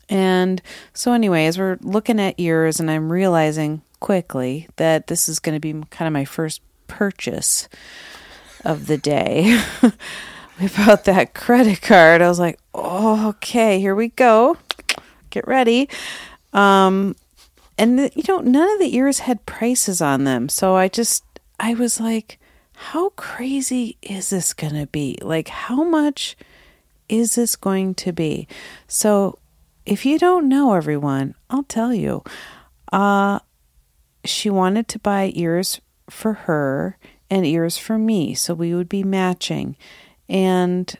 [0.09, 5.39] And so, anyway, as we're looking at ears, and I'm realizing quickly that this is
[5.39, 7.69] going to be kind of my first purchase
[8.65, 9.61] of the day.
[10.61, 14.57] we bought that credit card, I was like, oh, okay, here we go.
[15.31, 15.89] Get ready.
[16.53, 17.17] Um,
[17.79, 20.49] and the, you know, none of the ears had prices on them.
[20.49, 21.25] So I just,
[21.61, 22.39] I was like,
[22.75, 25.19] how crazy is this going to be?
[25.23, 26.37] Like, how much
[27.09, 28.49] is this going to be?
[28.87, 29.39] So,
[29.85, 32.25] if you don't know everyone, I'll tell you.
[32.93, 33.39] Uh
[34.29, 36.99] she wanted to buy ears for her
[37.31, 39.77] and ears for me, so we would be matching.
[40.29, 40.95] And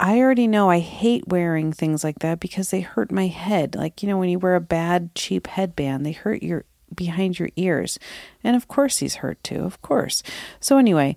[0.00, 3.74] I already know I hate wearing things like that because they hurt my head.
[3.74, 7.50] Like, you know, when you wear a bad cheap headband, they hurt your behind your
[7.56, 7.98] ears.
[8.42, 10.22] And of course he's hurt too, of course.
[10.60, 11.16] So anyway,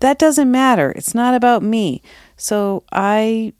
[0.00, 0.92] that doesn't matter.
[0.92, 2.02] It's not about me.
[2.36, 3.52] So I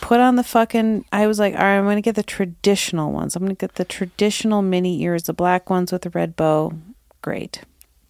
[0.00, 3.36] put on the fucking I was like, all right, I'm gonna get the traditional ones.
[3.36, 6.72] I'm gonna get the traditional Minnie ears, the black ones with the red bow.
[7.22, 7.62] Great.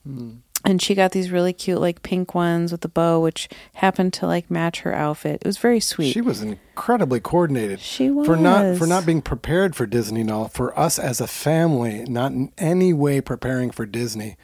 [0.04, 0.36] Hmm.
[0.64, 4.26] And she got these really cute like pink ones with the bow, which happened to
[4.26, 5.42] like match her outfit.
[5.42, 6.10] It was very sweet.
[6.10, 7.78] She was incredibly coordinated.
[7.78, 10.48] She was for not for not being prepared for Disney and all.
[10.48, 14.36] For us as a family, not in any way preparing for Disney.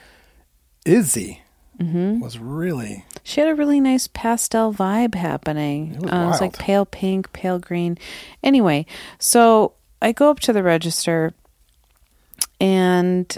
[0.85, 1.42] Izzy
[1.83, 2.21] Mm-hmm.
[2.21, 5.95] was really She had a really nice pastel vibe happening.
[5.95, 7.99] It was uh, it was like pale pink, pale green.
[8.43, 8.87] Anyway,
[9.19, 11.33] so I go up to the register
[12.61, 13.37] and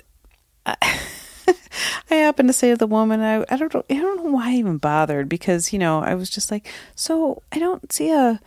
[0.67, 0.77] I,
[2.11, 4.51] I happen to say to the woman, I, I don't know, I don't know why
[4.51, 8.41] I even bothered because, you know, I was just like, so I don't see a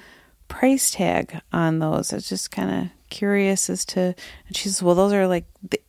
[0.48, 2.14] price tag on those.
[2.14, 4.16] I was just kind of curious as to,
[4.48, 5.46] and she says, well, those are like,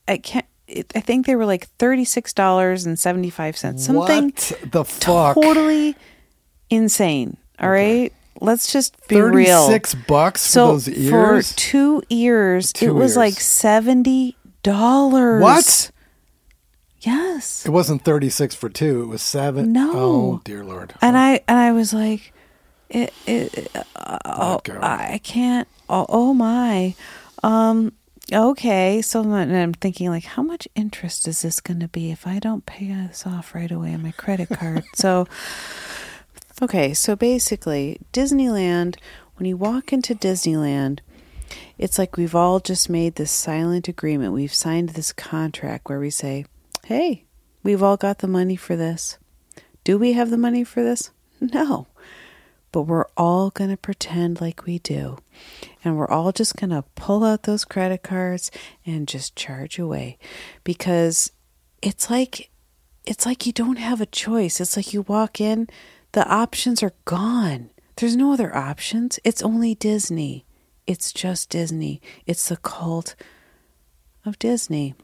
[0.06, 3.78] I can't, it, I think they were like $36.75.
[3.78, 5.34] Something what the fuck.
[5.34, 5.96] totally
[6.70, 7.36] insane.
[7.60, 9.66] All right, let's just be real.
[9.66, 11.52] Thirty-six bucks So for those ears.
[11.52, 13.16] for two ears, Two it was ears.
[13.16, 15.42] like seventy dollars.
[15.42, 15.90] what?
[17.00, 17.64] Yes.
[17.66, 19.02] It wasn't thirty-six for two.
[19.02, 19.72] It was seven.
[19.72, 19.92] No.
[19.94, 20.94] Oh dear lord.
[21.00, 22.32] And I and I was like,
[22.90, 23.70] it, it,
[24.24, 24.78] oh, Let go.
[24.82, 25.68] I can't.
[25.88, 26.94] Oh, oh my.
[27.42, 27.92] Um.
[28.32, 29.02] Okay.
[29.02, 32.66] So I'm thinking like, how much interest is this going to be if I don't
[32.66, 34.84] pay this off right away on my credit card?
[34.94, 35.26] so.
[36.60, 38.96] Okay, so basically, Disneyland,
[39.36, 40.98] when you walk into Disneyland,
[41.78, 44.32] it's like we've all just made this silent agreement.
[44.32, 46.46] We've signed this contract where we say,
[46.84, 47.24] hey,
[47.62, 49.18] we've all got the money for this.
[49.84, 51.10] Do we have the money for this?
[51.40, 51.86] No.
[52.70, 55.18] But we're all going to pretend like we do.
[55.84, 58.50] And we're all just going to pull out those credit cards
[58.84, 60.18] and just charge away
[60.64, 61.32] because
[61.80, 62.50] it's like
[63.06, 64.60] it's like you don't have a choice.
[64.60, 65.68] It's like you walk in,
[66.12, 67.70] the options are gone.
[67.96, 69.18] There's no other options.
[69.24, 70.44] It's only Disney.
[70.86, 72.02] It's just Disney.
[72.26, 73.14] It's the cult
[74.24, 74.94] of Disney.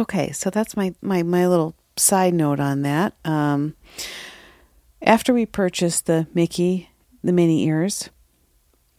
[0.00, 3.14] Okay, so that's my my my little side note on that.
[3.24, 3.76] Um,
[5.02, 6.90] after we purchased the Mickey,
[7.22, 8.10] the Minnie ears,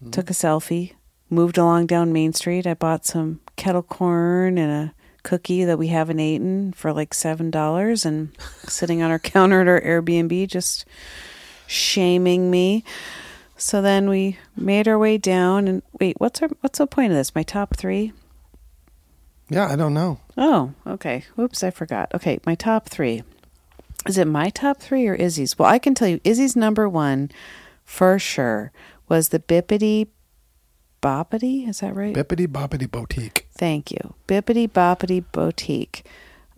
[0.01, 0.11] hmm.
[0.11, 0.93] took a selfie,
[1.29, 2.67] moved along down Main Street.
[2.67, 7.49] I bought some kettle corn and a cookie that we haven't eaten for like seven
[7.49, 8.29] dollars, and
[8.67, 10.85] sitting on our counter at our Airbnb, just
[11.67, 12.83] shaming me.
[13.55, 17.17] So then we made our way down, and wait, what's our what's the point of
[17.17, 17.33] this?
[17.35, 18.13] My top three.
[19.49, 20.19] Yeah, I don't know.
[20.37, 21.25] Oh, okay.
[21.37, 22.13] Oops, I forgot.
[22.13, 23.23] Okay, my top three.
[24.07, 25.57] Is it my top three or Izzy's?
[25.57, 27.31] Well, I can tell you, Izzy's number one
[27.83, 28.71] for sure
[29.07, 30.07] was the Bippity
[31.01, 31.67] Boppity.
[31.67, 32.15] Is that right?
[32.15, 33.47] Bippity boppity boutique.
[33.51, 34.13] Thank you.
[34.27, 36.05] Bippity Boppity Boutique.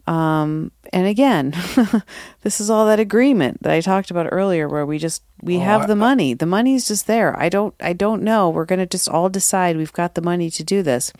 [0.07, 1.55] Um, and again,
[2.41, 5.87] this is all that agreement that I talked about earlier where we just we have
[5.87, 6.35] the money.
[6.35, 7.37] The money's just there.
[7.39, 8.49] I don't I don't know.
[8.49, 11.11] We're going to just all decide we've got the money to do this.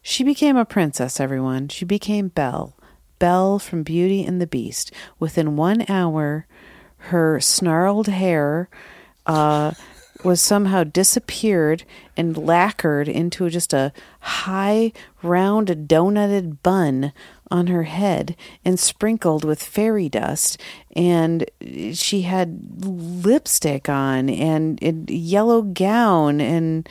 [0.00, 1.68] She became a princess, everyone.
[1.68, 2.76] She became Belle.
[3.22, 4.90] Belle from Beauty and the Beast.
[5.20, 6.44] Within 1 hour,
[7.12, 8.68] her snarled hair
[9.26, 9.70] uh
[10.24, 11.84] was somehow disappeared
[12.16, 17.12] and lacquered into just a high, round, donutted bun
[17.50, 20.60] on her head and sprinkled with fairy dust.
[20.96, 21.44] And
[21.92, 26.88] she had lipstick on and a yellow gown and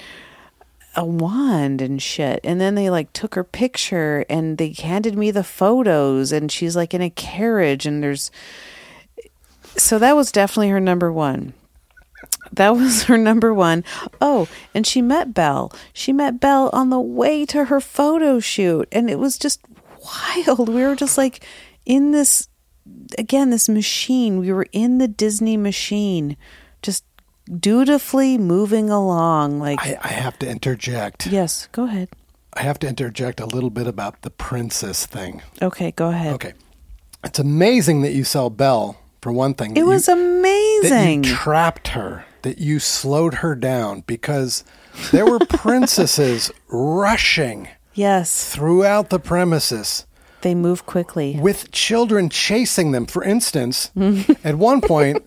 [0.95, 2.39] a wand and shit.
[2.43, 6.75] And then they like took her picture and they handed me the photos and she's
[6.75, 8.31] like in a carriage and there's
[9.77, 11.53] so that was definitely her number one.
[12.51, 13.83] That was her number one.
[14.19, 15.71] Oh, and she met Belle.
[15.93, 18.87] She met Belle on the way to her photo shoot.
[18.91, 19.61] And it was just
[20.03, 20.69] wild.
[20.69, 21.45] We were just like
[21.85, 22.49] in this,
[23.17, 24.39] again, this machine.
[24.39, 26.37] We were in the Disney machine,
[27.45, 29.59] dutifully moving along.
[29.59, 31.27] Like, I, I have to interject.
[31.27, 32.09] yes, go ahead.
[32.53, 35.41] I have to interject a little bit about the princess thing.
[35.61, 36.33] Okay, go ahead.
[36.33, 36.53] Okay.
[37.23, 39.77] It's amazing that you sell Belle, for one thing.
[39.77, 41.23] It was you, That amazing.
[41.23, 44.63] you trapped her, that you slowed her down because
[45.11, 50.05] there were princesses rushing yes, throughout the premises
[50.41, 51.37] they move quickly.
[51.39, 53.05] with children chasing them.
[53.05, 53.91] For instance,
[54.43, 55.23] at one point,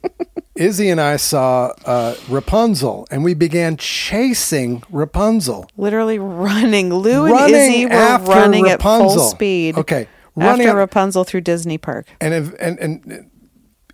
[0.54, 5.68] Izzy and I saw uh, Rapunzel, and we began chasing Rapunzel.
[5.76, 6.94] Literally running.
[6.94, 9.76] Lou and Running Izzy were running at full speed.
[9.76, 12.06] Okay, running After Rapunzel through Disney Park.
[12.20, 13.30] And if, and and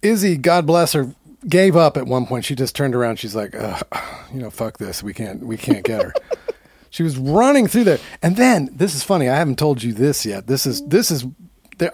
[0.03, 1.15] Izzy, God bless her,
[1.49, 2.45] gave up at one point.
[2.45, 3.19] She just turned around.
[3.19, 5.03] She's like, you know, fuck this.
[5.03, 6.15] We can't we can't get her.
[6.91, 9.29] she was running through there, and then this is funny.
[9.31, 10.47] I haven't told you this yet.
[10.47, 11.25] This is this is.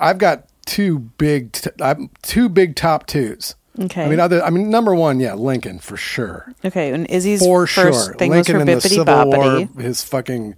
[0.01, 3.55] I've got two big t- I'm, two big top twos.
[3.79, 4.05] Okay.
[4.05, 4.43] I mean, other.
[4.43, 6.53] I mean, number one, yeah, Lincoln for sure.
[6.65, 9.75] Okay, and Izzy's For first sure, thing Lincoln was in her the Civil boppity.
[9.75, 10.55] War, his fucking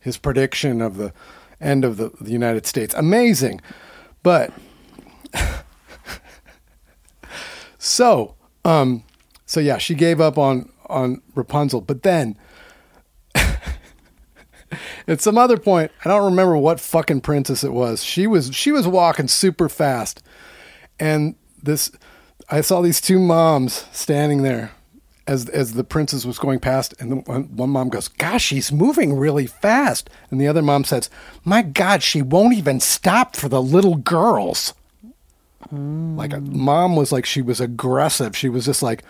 [0.00, 1.12] his prediction of the
[1.60, 3.60] end of the, the United States, amazing.
[4.22, 4.52] But
[7.78, 9.04] so, um,
[9.46, 12.36] so yeah, she gave up on on Rapunzel, but then
[15.06, 18.04] at some other point, I don't remember what fucking princess it was.
[18.04, 20.22] She was she was walking super fast,
[20.98, 21.90] and this
[22.50, 24.72] I saw these two moms standing there
[25.26, 28.72] as as the princess was going past, and the one, one mom goes, "Gosh, she's
[28.72, 31.08] moving really fast," and the other mom says,
[31.44, 34.74] "My God, she won't even stop for the little girls."
[35.70, 38.36] Like a mom was like she was aggressive.
[38.36, 39.04] She was just like,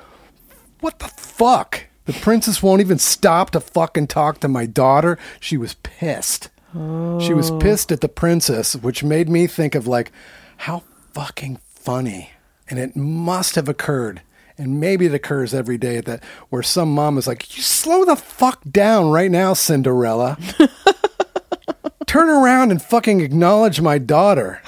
[0.81, 5.17] "What the fuck?" The princess won't even stop to fucking talk to my daughter.
[5.39, 6.51] She was pissed.
[6.75, 7.59] She was oh.
[7.59, 10.13] pissed at the princess, which made me think of like
[10.59, 10.83] how
[11.15, 12.31] fucking funny.
[12.71, 14.23] And it must have occurred.
[14.57, 18.17] And maybe it occurs every day that where some mom is like, You slow the
[18.17, 20.39] fuck down right now, Cinderella.
[22.07, 24.61] Turn around and fucking acknowledge my daughter.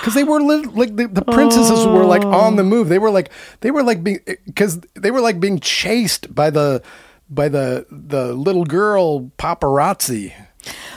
[0.00, 2.32] Because they were li- like the, the princesses were like oh.
[2.32, 2.88] on the move.
[2.88, 6.48] They were like they were like being because eh, they were like being chased by
[6.48, 6.82] the
[7.28, 10.32] by the the little girl paparazzi.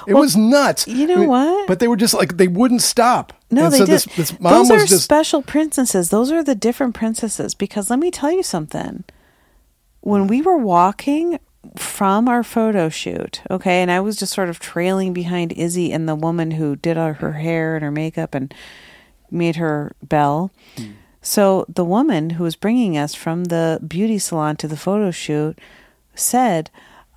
[0.08, 0.88] It was nuts.
[0.88, 1.68] you know what?
[1.68, 3.34] But they were just like they wouldn't stop.
[3.50, 3.94] No, and they so did.
[3.94, 6.10] this this mom Those was are just special princesses.
[6.10, 7.54] Those are the different princesses.
[7.54, 9.04] Because let me tell you something.
[10.02, 11.40] When we were walking
[11.78, 16.10] from our photo shoot, okay, and I was just sort of trailing behind Izzy and
[16.10, 18.54] the woman who did our, her hair and her makeup and
[19.32, 20.52] made her Belle.
[21.22, 25.58] So the woman who was bringing us from the beauty salon to the photo shoot
[26.16, 26.70] said,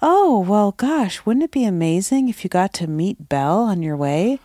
[0.03, 3.97] "Oh well, gosh, wouldn't it be amazing if you got to meet Belle on your
[3.97, 4.39] way?"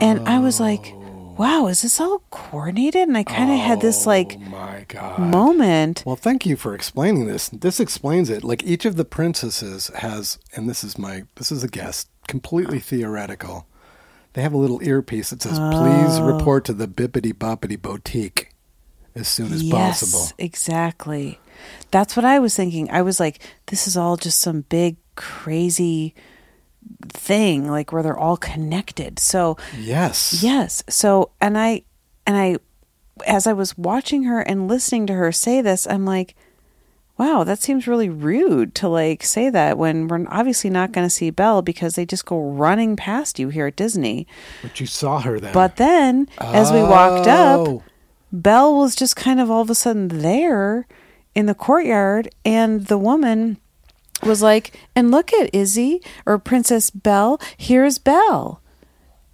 [0.00, 1.34] And I was like, oh.
[1.38, 4.84] "Wow, is this all coordinated?" And I kind of had this oh like oh my
[4.88, 5.18] god.
[5.20, 6.02] moment.
[6.06, 7.48] Well, thank you for explaining this.
[7.50, 8.42] This explains it.
[8.42, 12.80] Like each of the princesses has, and this is my, this is a guess, completely
[12.80, 13.66] theoretical.
[14.32, 16.24] They have a little earpiece that says, "Please Oh.
[16.26, 18.50] report to the Bibbidi Bobbidi Boutique
[19.14, 21.38] as soon as yes, possible." exactly.
[21.90, 22.90] That's what I was thinking.
[22.90, 26.14] I was like, "This is all just some big crazy
[27.08, 30.42] thing, like where they're all connected." So Yes.
[30.42, 30.82] Yes.
[30.88, 31.82] So, and I,
[32.26, 32.56] and I,
[33.26, 36.34] as I was watching her and listening to her say this, I'm like,
[37.16, 41.10] wow, that seems really rude to like say that when we're obviously not going to
[41.10, 44.24] see Belle because they just go running past you here at Disney.
[44.62, 45.52] But you saw her then.
[45.52, 47.82] But then as we walked up, Oh.
[48.30, 50.86] Belle was just kind of all of a sudden there
[51.34, 53.58] in the courtyard and the woman
[54.24, 57.40] was like, and look at Izzy or Princess Belle.
[57.56, 58.60] Here's Belle.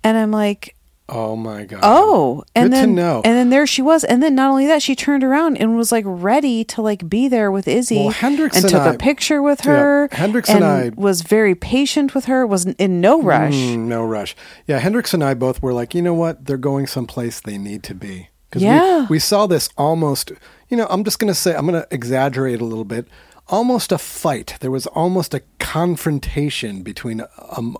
[0.02, 0.76] And I'm like,
[1.06, 1.80] Oh my god.
[1.82, 3.20] oh, and Good to then know.
[3.26, 5.92] and then there she was, and then not only that, she turned around and was
[5.92, 8.96] like ready to like be there with Izzy, Well, Hendrix and and took I- a
[8.98, 10.08] picture with Yeah, her.
[10.12, 12.46] Hendrix and I- was very patient with her.
[12.46, 13.52] Was in no rush.
[13.54, 14.34] Mm, no rush.
[14.66, 16.46] Yeah, Hendrix and I both were like, you know what?
[16.46, 18.28] They're going someplace they need to be.
[18.50, 19.00] 'Cause Yeah.
[19.00, 20.32] We, we saw this almost,
[20.74, 23.06] you know, I'm just going to say, I'm going to exaggerate a little bit.
[23.46, 24.56] Almost a fight.
[24.58, 27.28] There was almost a confrontation between a,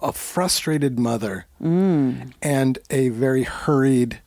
[0.00, 2.32] a frustrated mother Mm.
[2.40, 4.20] and a very hurried,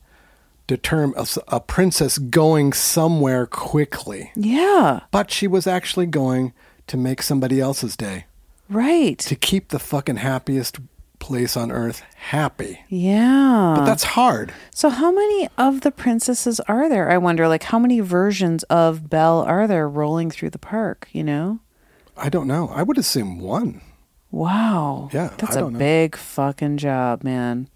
[0.66, 4.32] determined, a, a princess going somewhere quickly.
[4.36, 6.52] Yeah, But she was actually going
[6.88, 8.26] to make somebody else's day,
[8.68, 9.18] right.
[9.20, 10.78] to keep the fucking happiest
[11.18, 12.80] place on earth happy.
[12.88, 14.52] yeah, But that's hard.
[14.74, 17.10] So, how many of the princesses are there?
[17.10, 21.08] I wonder, like, how many versions of Belle are there rolling through the park?
[21.12, 21.60] You know?
[22.16, 22.68] I don't know.
[22.68, 23.80] I would assume one.
[24.30, 25.08] Wow.
[25.12, 25.78] Yeah, That's a know.
[25.78, 27.68] big fucking job, man.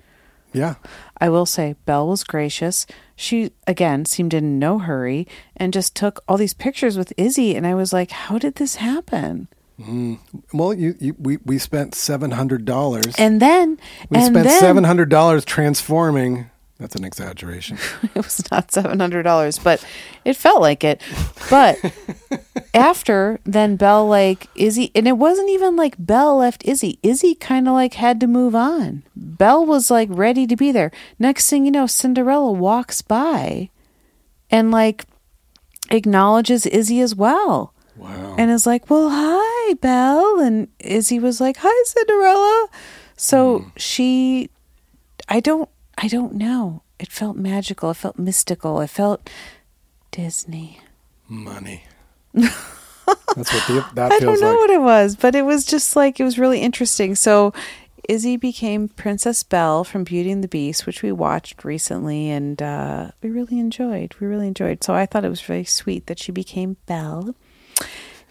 [0.53, 0.75] Yeah.
[1.19, 2.87] I will say, Belle was gracious.
[3.17, 5.27] She, again, seemed in no hurry
[5.57, 7.55] and just took all these pictures with Izzy.
[7.57, 9.49] And I was like, how did this happen?
[9.81, 10.19] Mm.
[10.53, 13.15] Well, you, you we we spent seven hundred dollars.
[13.19, 13.79] And then,
[14.11, 16.51] We and spent seven hundred dollars transforming.
[16.79, 17.79] That's an exaggeration.
[18.03, 19.85] it was not seven hundred dollars, but
[20.25, 21.01] it felt like it.
[21.49, 21.79] But
[22.75, 26.99] after then, Belle like Izzy, and it wasn't even like Belle left Izzy.
[27.03, 29.05] Izzy kind of like had to move on.
[29.15, 30.91] Belle was like ready to be there.
[31.19, 33.71] Next thing you know, Cinderella walks by,
[34.51, 35.07] and like
[35.91, 37.72] acknowledges Izzy as well.
[37.97, 38.37] Wow.
[38.39, 42.69] And is like, "Well, hi, Belle," and Izzy was like, "Hi, Cinderella."
[43.17, 43.69] So Hmm.
[43.77, 44.51] she
[45.29, 45.69] I don't
[45.99, 46.83] I don't know.
[46.99, 47.91] It felt magical.
[47.91, 48.81] It felt mystical.
[48.81, 49.29] It felt
[50.11, 50.81] Disney.
[51.29, 51.85] Money.
[52.35, 54.59] That's what the, that I don't know like.
[54.59, 57.15] what it was, but it was just like it was really interesting.
[57.15, 57.53] So
[58.09, 63.11] Izzy became Princess Belle from Beauty and the Beast, which we watched recently, and uh,
[63.23, 64.15] we really enjoyed.
[64.21, 64.83] We really enjoyed.
[64.85, 67.35] So I thought it was very sweet that she became Belle.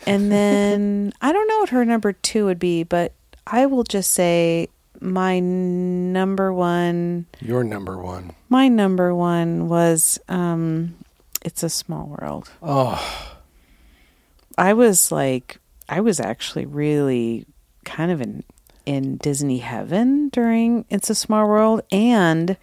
[0.07, 3.13] And then I don't know what her number two would be, but
[3.47, 8.33] I will just say my number one Your number one.
[8.49, 10.95] my number one was um
[11.43, 12.49] It's a Small World.
[12.61, 13.37] Oh,
[14.57, 17.45] I was like I was actually really
[17.83, 18.43] kind of in
[18.85, 22.57] in Disney heaven during It's a Small World and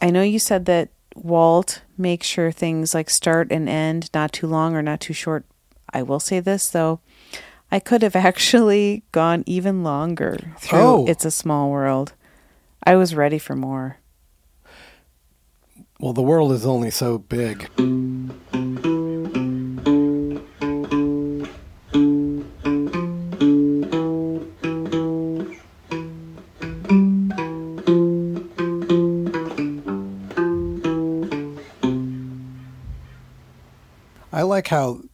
[0.00, 4.46] I know you said that Walt makes sure things like start and end not too
[4.46, 5.44] long or not too short.
[5.92, 7.00] I will say this though.
[7.70, 11.06] I could have actually gone even longer through Oh.
[11.06, 12.14] It's a Small World.
[12.84, 13.98] I was ready for more.
[16.00, 17.68] well, the world is only so big.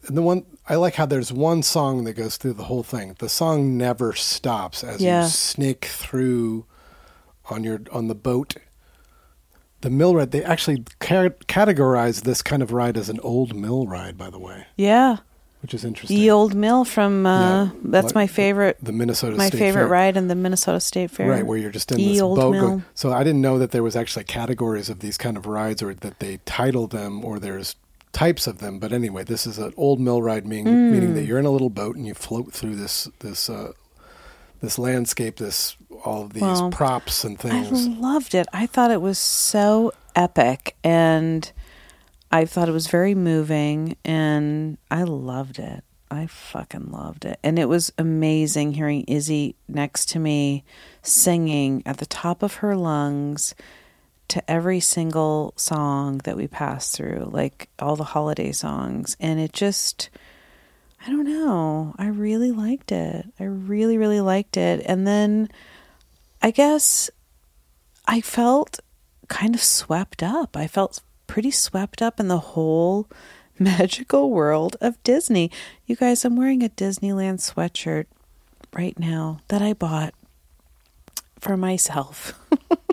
[0.08, 3.16] How the one I like how there's one song that goes through the whole thing.
[3.18, 5.22] The song never stops as Yeah.
[5.24, 6.64] you snake through
[7.50, 8.54] on your on the boat.
[9.82, 10.30] The mill ride.
[10.30, 14.38] They actually ca- categorize this kind of ride as an old mill ride, by the
[14.38, 15.18] way, Yeah.
[15.60, 16.16] which is interesting.
[16.18, 19.82] The old mill from uh Yeah, that's like my favorite the Minnesota my State favorite
[19.82, 19.88] Fair.
[19.88, 21.28] ride in the Minnesota State Fair.
[21.28, 22.52] Right, where you're just in Ye this boat.
[22.52, 25.82] Going, so I didn't know that there was actually categories of these kind of rides,
[25.82, 27.76] or that they title them, or there's
[28.14, 28.78] types of them.
[28.78, 30.90] But anyway, this is an old mill ride, meaning Mm.
[30.92, 33.72] meaning that you're in a little boat and you float through this this uh,
[34.62, 37.86] this landscape, this all of these Well, props and things.
[37.86, 38.46] I loved it.
[38.52, 41.50] I thought it was so epic and
[42.30, 45.84] I thought it was very moving and I loved it.
[46.10, 47.38] I fucking loved it.
[47.42, 50.64] And it was amazing hearing Izzy next to me
[51.02, 53.54] singing at the top of her lungs
[54.28, 59.16] to every single song that we passed through, like all the holiday songs.
[59.20, 60.10] And it just,
[61.06, 61.94] I don't know.
[61.98, 63.26] I really liked it.
[63.38, 64.82] I really, really liked it.
[64.86, 65.48] And then
[66.42, 67.10] I guess
[68.06, 68.80] I felt
[69.28, 70.56] kind of swept up.
[70.56, 73.08] I felt pretty swept up in the whole
[73.58, 75.50] magical world of Disney.
[75.86, 78.06] You guys, I'm wearing a Disneyland sweatshirt
[78.72, 80.14] right now that I bought
[81.38, 82.38] for myself.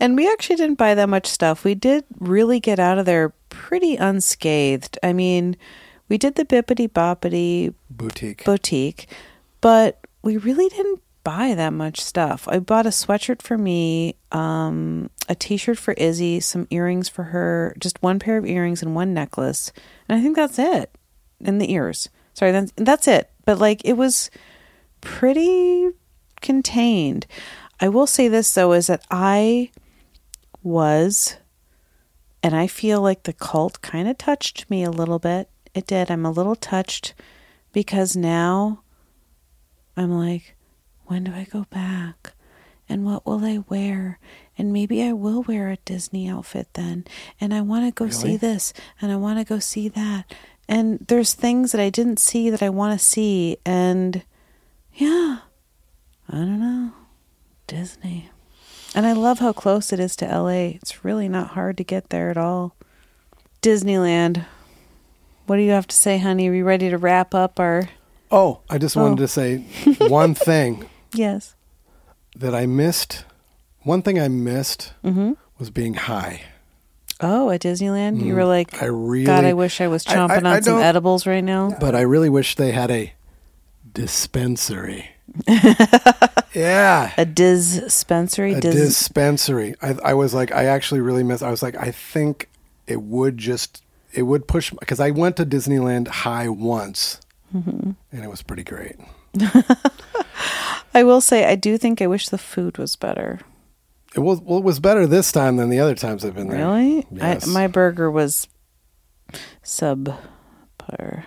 [0.00, 1.64] and we actually didn't buy that much stuff.
[1.64, 4.98] We did really get out of there pretty unscathed.
[5.02, 5.56] I mean,
[6.08, 8.44] we did the bibbidi bobbidi Boutique.
[8.44, 9.06] boutique,
[9.60, 12.48] but we really didn't buy that much stuff.
[12.48, 17.74] I bought a sweatshirt for me, um, a t-shirt for Izzy, some earrings for her,
[17.78, 19.70] just one pair of earrings and one necklace,
[20.08, 20.90] and I think that's it.
[21.44, 22.08] And the ears.
[22.34, 23.30] Sorry, that's, that's it.
[23.44, 24.30] but like it was
[25.00, 25.90] pretty
[26.40, 27.26] contained.
[27.80, 29.70] I will say this though is that I
[30.62, 31.36] was
[32.42, 35.48] and I feel like the cult kind of touched me a little bit.
[35.74, 36.10] It did.
[36.10, 37.14] I'm a little touched
[37.72, 38.82] because now
[39.96, 40.56] I'm like,
[41.06, 42.32] when do I go back?
[42.88, 44.18] And what will I wear?
[44.58, 47.04] And maybe I will wear a Disney outfit then.
[47.40, 50.34] And I want to go see this and I want to go see that.
[50.68, 53.58] And there's things that I didn't see that I want to see.
[53.64, 54.22] And
[54.94, 55.40] yeah,
[56.28, 56.92] I don't know.
[57.70, 58.28] Disney.
[58.94, 60.74] And I love how close it is to LA.
[60.74, 62.74] It's really not hard to get there at all.
[63.62, 64.44] Disneyland.
[65.46, 66.48] What do you have to say, honey?
[66.48, 67.88] Are we ready to wrap up our.
[68.32, 69.24] Oh, I just wanted Oh.
[69.24, 69.58] to say
[70.08, 71.54] one thing Yes.
[72.36, 73.24] that I missed.
[73.82, 75.32] One thing I missed Mm-hmm.
[75.58, 76.42] was being high.
[77.20, 78.24] Oh, at Disneyland?
[78.24, 80.62] You were like, Mm, I really, God, I wish I was chomping I- I on
[80.62, 81.76] some edibles right now.
[81.80, 83.12] but I really wish they had a
[83.92, 85.10] dispensary.
[86.54, 88.54] yeah, A dispensary?
[88.54, 89.74] a Dis- dispensary.
[89.82, 91.42] I, I was like, I actually really miss.
[91.42, 92.48] I was like, I think
[92.86, 97.20] it would just, it would push because I went to Disneyland high once,
[97.54, 97.90] Mm-hmm.
[98.12, 98.94] and it was pretty great.
[100.94, 103.40] I will say, I do think I wish the food was better.
[104.14, 106.58] It was well, it was better this time than the other times I've been there.
[106.66, 107.06] Really?
[107.12, 107.48] Yes.
[107.48, 108.46] I, my burger was
[109.64, 111.24] subpar.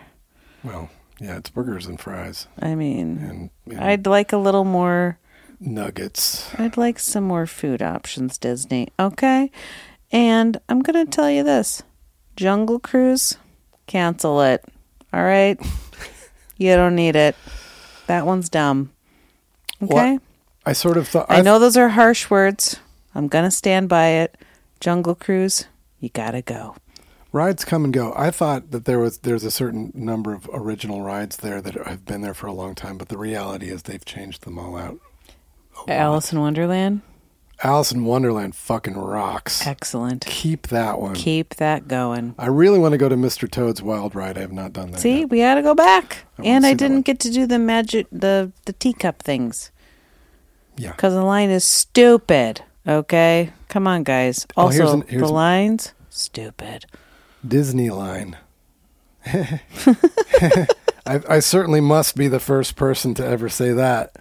[0.64, 0.90] well,
[1.24, 5.18] yeah, it's burgers and fries I mean, and, and I'd like a little more.
[5.60, 6.54] nuggets.
[6.60, 8.90] I'd like some more food options, Disney.
[9.00, 9.50] Okay.
[10.12, 11.82] And I'm going to tell you this
[12.36, 13.38] Jungle Cruise,
[13.88, 14.66] cancel it.
[15.14, 15.58] All right.
[16.58, 17.36] you don't need it.
[18.08, 18.92] That one's dumb.
[19.82, 20.14] Okay.
[20.14, 20.22] What?
[20.66, 22.80] I sort of thought I know those are harsh words.
[23.16, 24.38] I'm going to stand by it.
[24.80, 25.66] Jungle Cruise,
[26.00, 26.76] you got to go.
[27.34, 28.14] Rides come and go.
[28.16, 32.06] I thought that there was there's a certain number of original rides there that have
[32.06, 35.00] been there for a long time, but the reality is they've changed them all out.
[35.88, 37.02] Alice in Wonderland,
[37.64, 39.66] Alice in Wonderland fucking rocks.
[39.66, 40.26] excellent.
[40.26, 41.16] Keep that one.
[41.16, 42.36] Keep that going.
[42.38, 43.50] I really want to go to Mr.
[43.50, 44.38] Toad's Wild Ride.
[44.38, 45.02] I have not done that.
[45.02, 45.30] See, yet.
[45.30, 48.52] we had to go back, I and I didn't get to do the magic, the
[48.66, 49.72] the teacup things
[50.78, 50.92] yeah.
[50.92, 52.62] because the line is stupid.
[52.88, 54.46] Okay, come on, guys.
[54.58, 56.86] Oh, here's Also, an- here's the an- lines stupid.
[57.48, 58.38] Disney line.
[59.26, 60.68] I,
[61.06, 64.16] I certainly must be the first person to ever say that.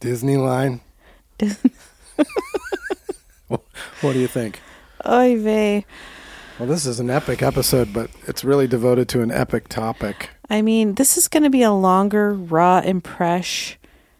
[0.00, 0.80] Disney line.
[3.48, 3.60] what
[4.02, 4.60] do you think?
[5.06, 5.86] Oy vey.
[6.58, 10.30] Well, this is an epic episode, but it's really devoted to an epic topic.
[10.48, 13.74] I mean, this is going to be a longer raw impress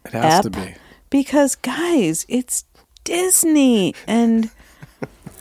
[0.05, 0.75] It has to be.
[1.11, 2.65] because, guys, it's
[3.05, 4.51] Disney, and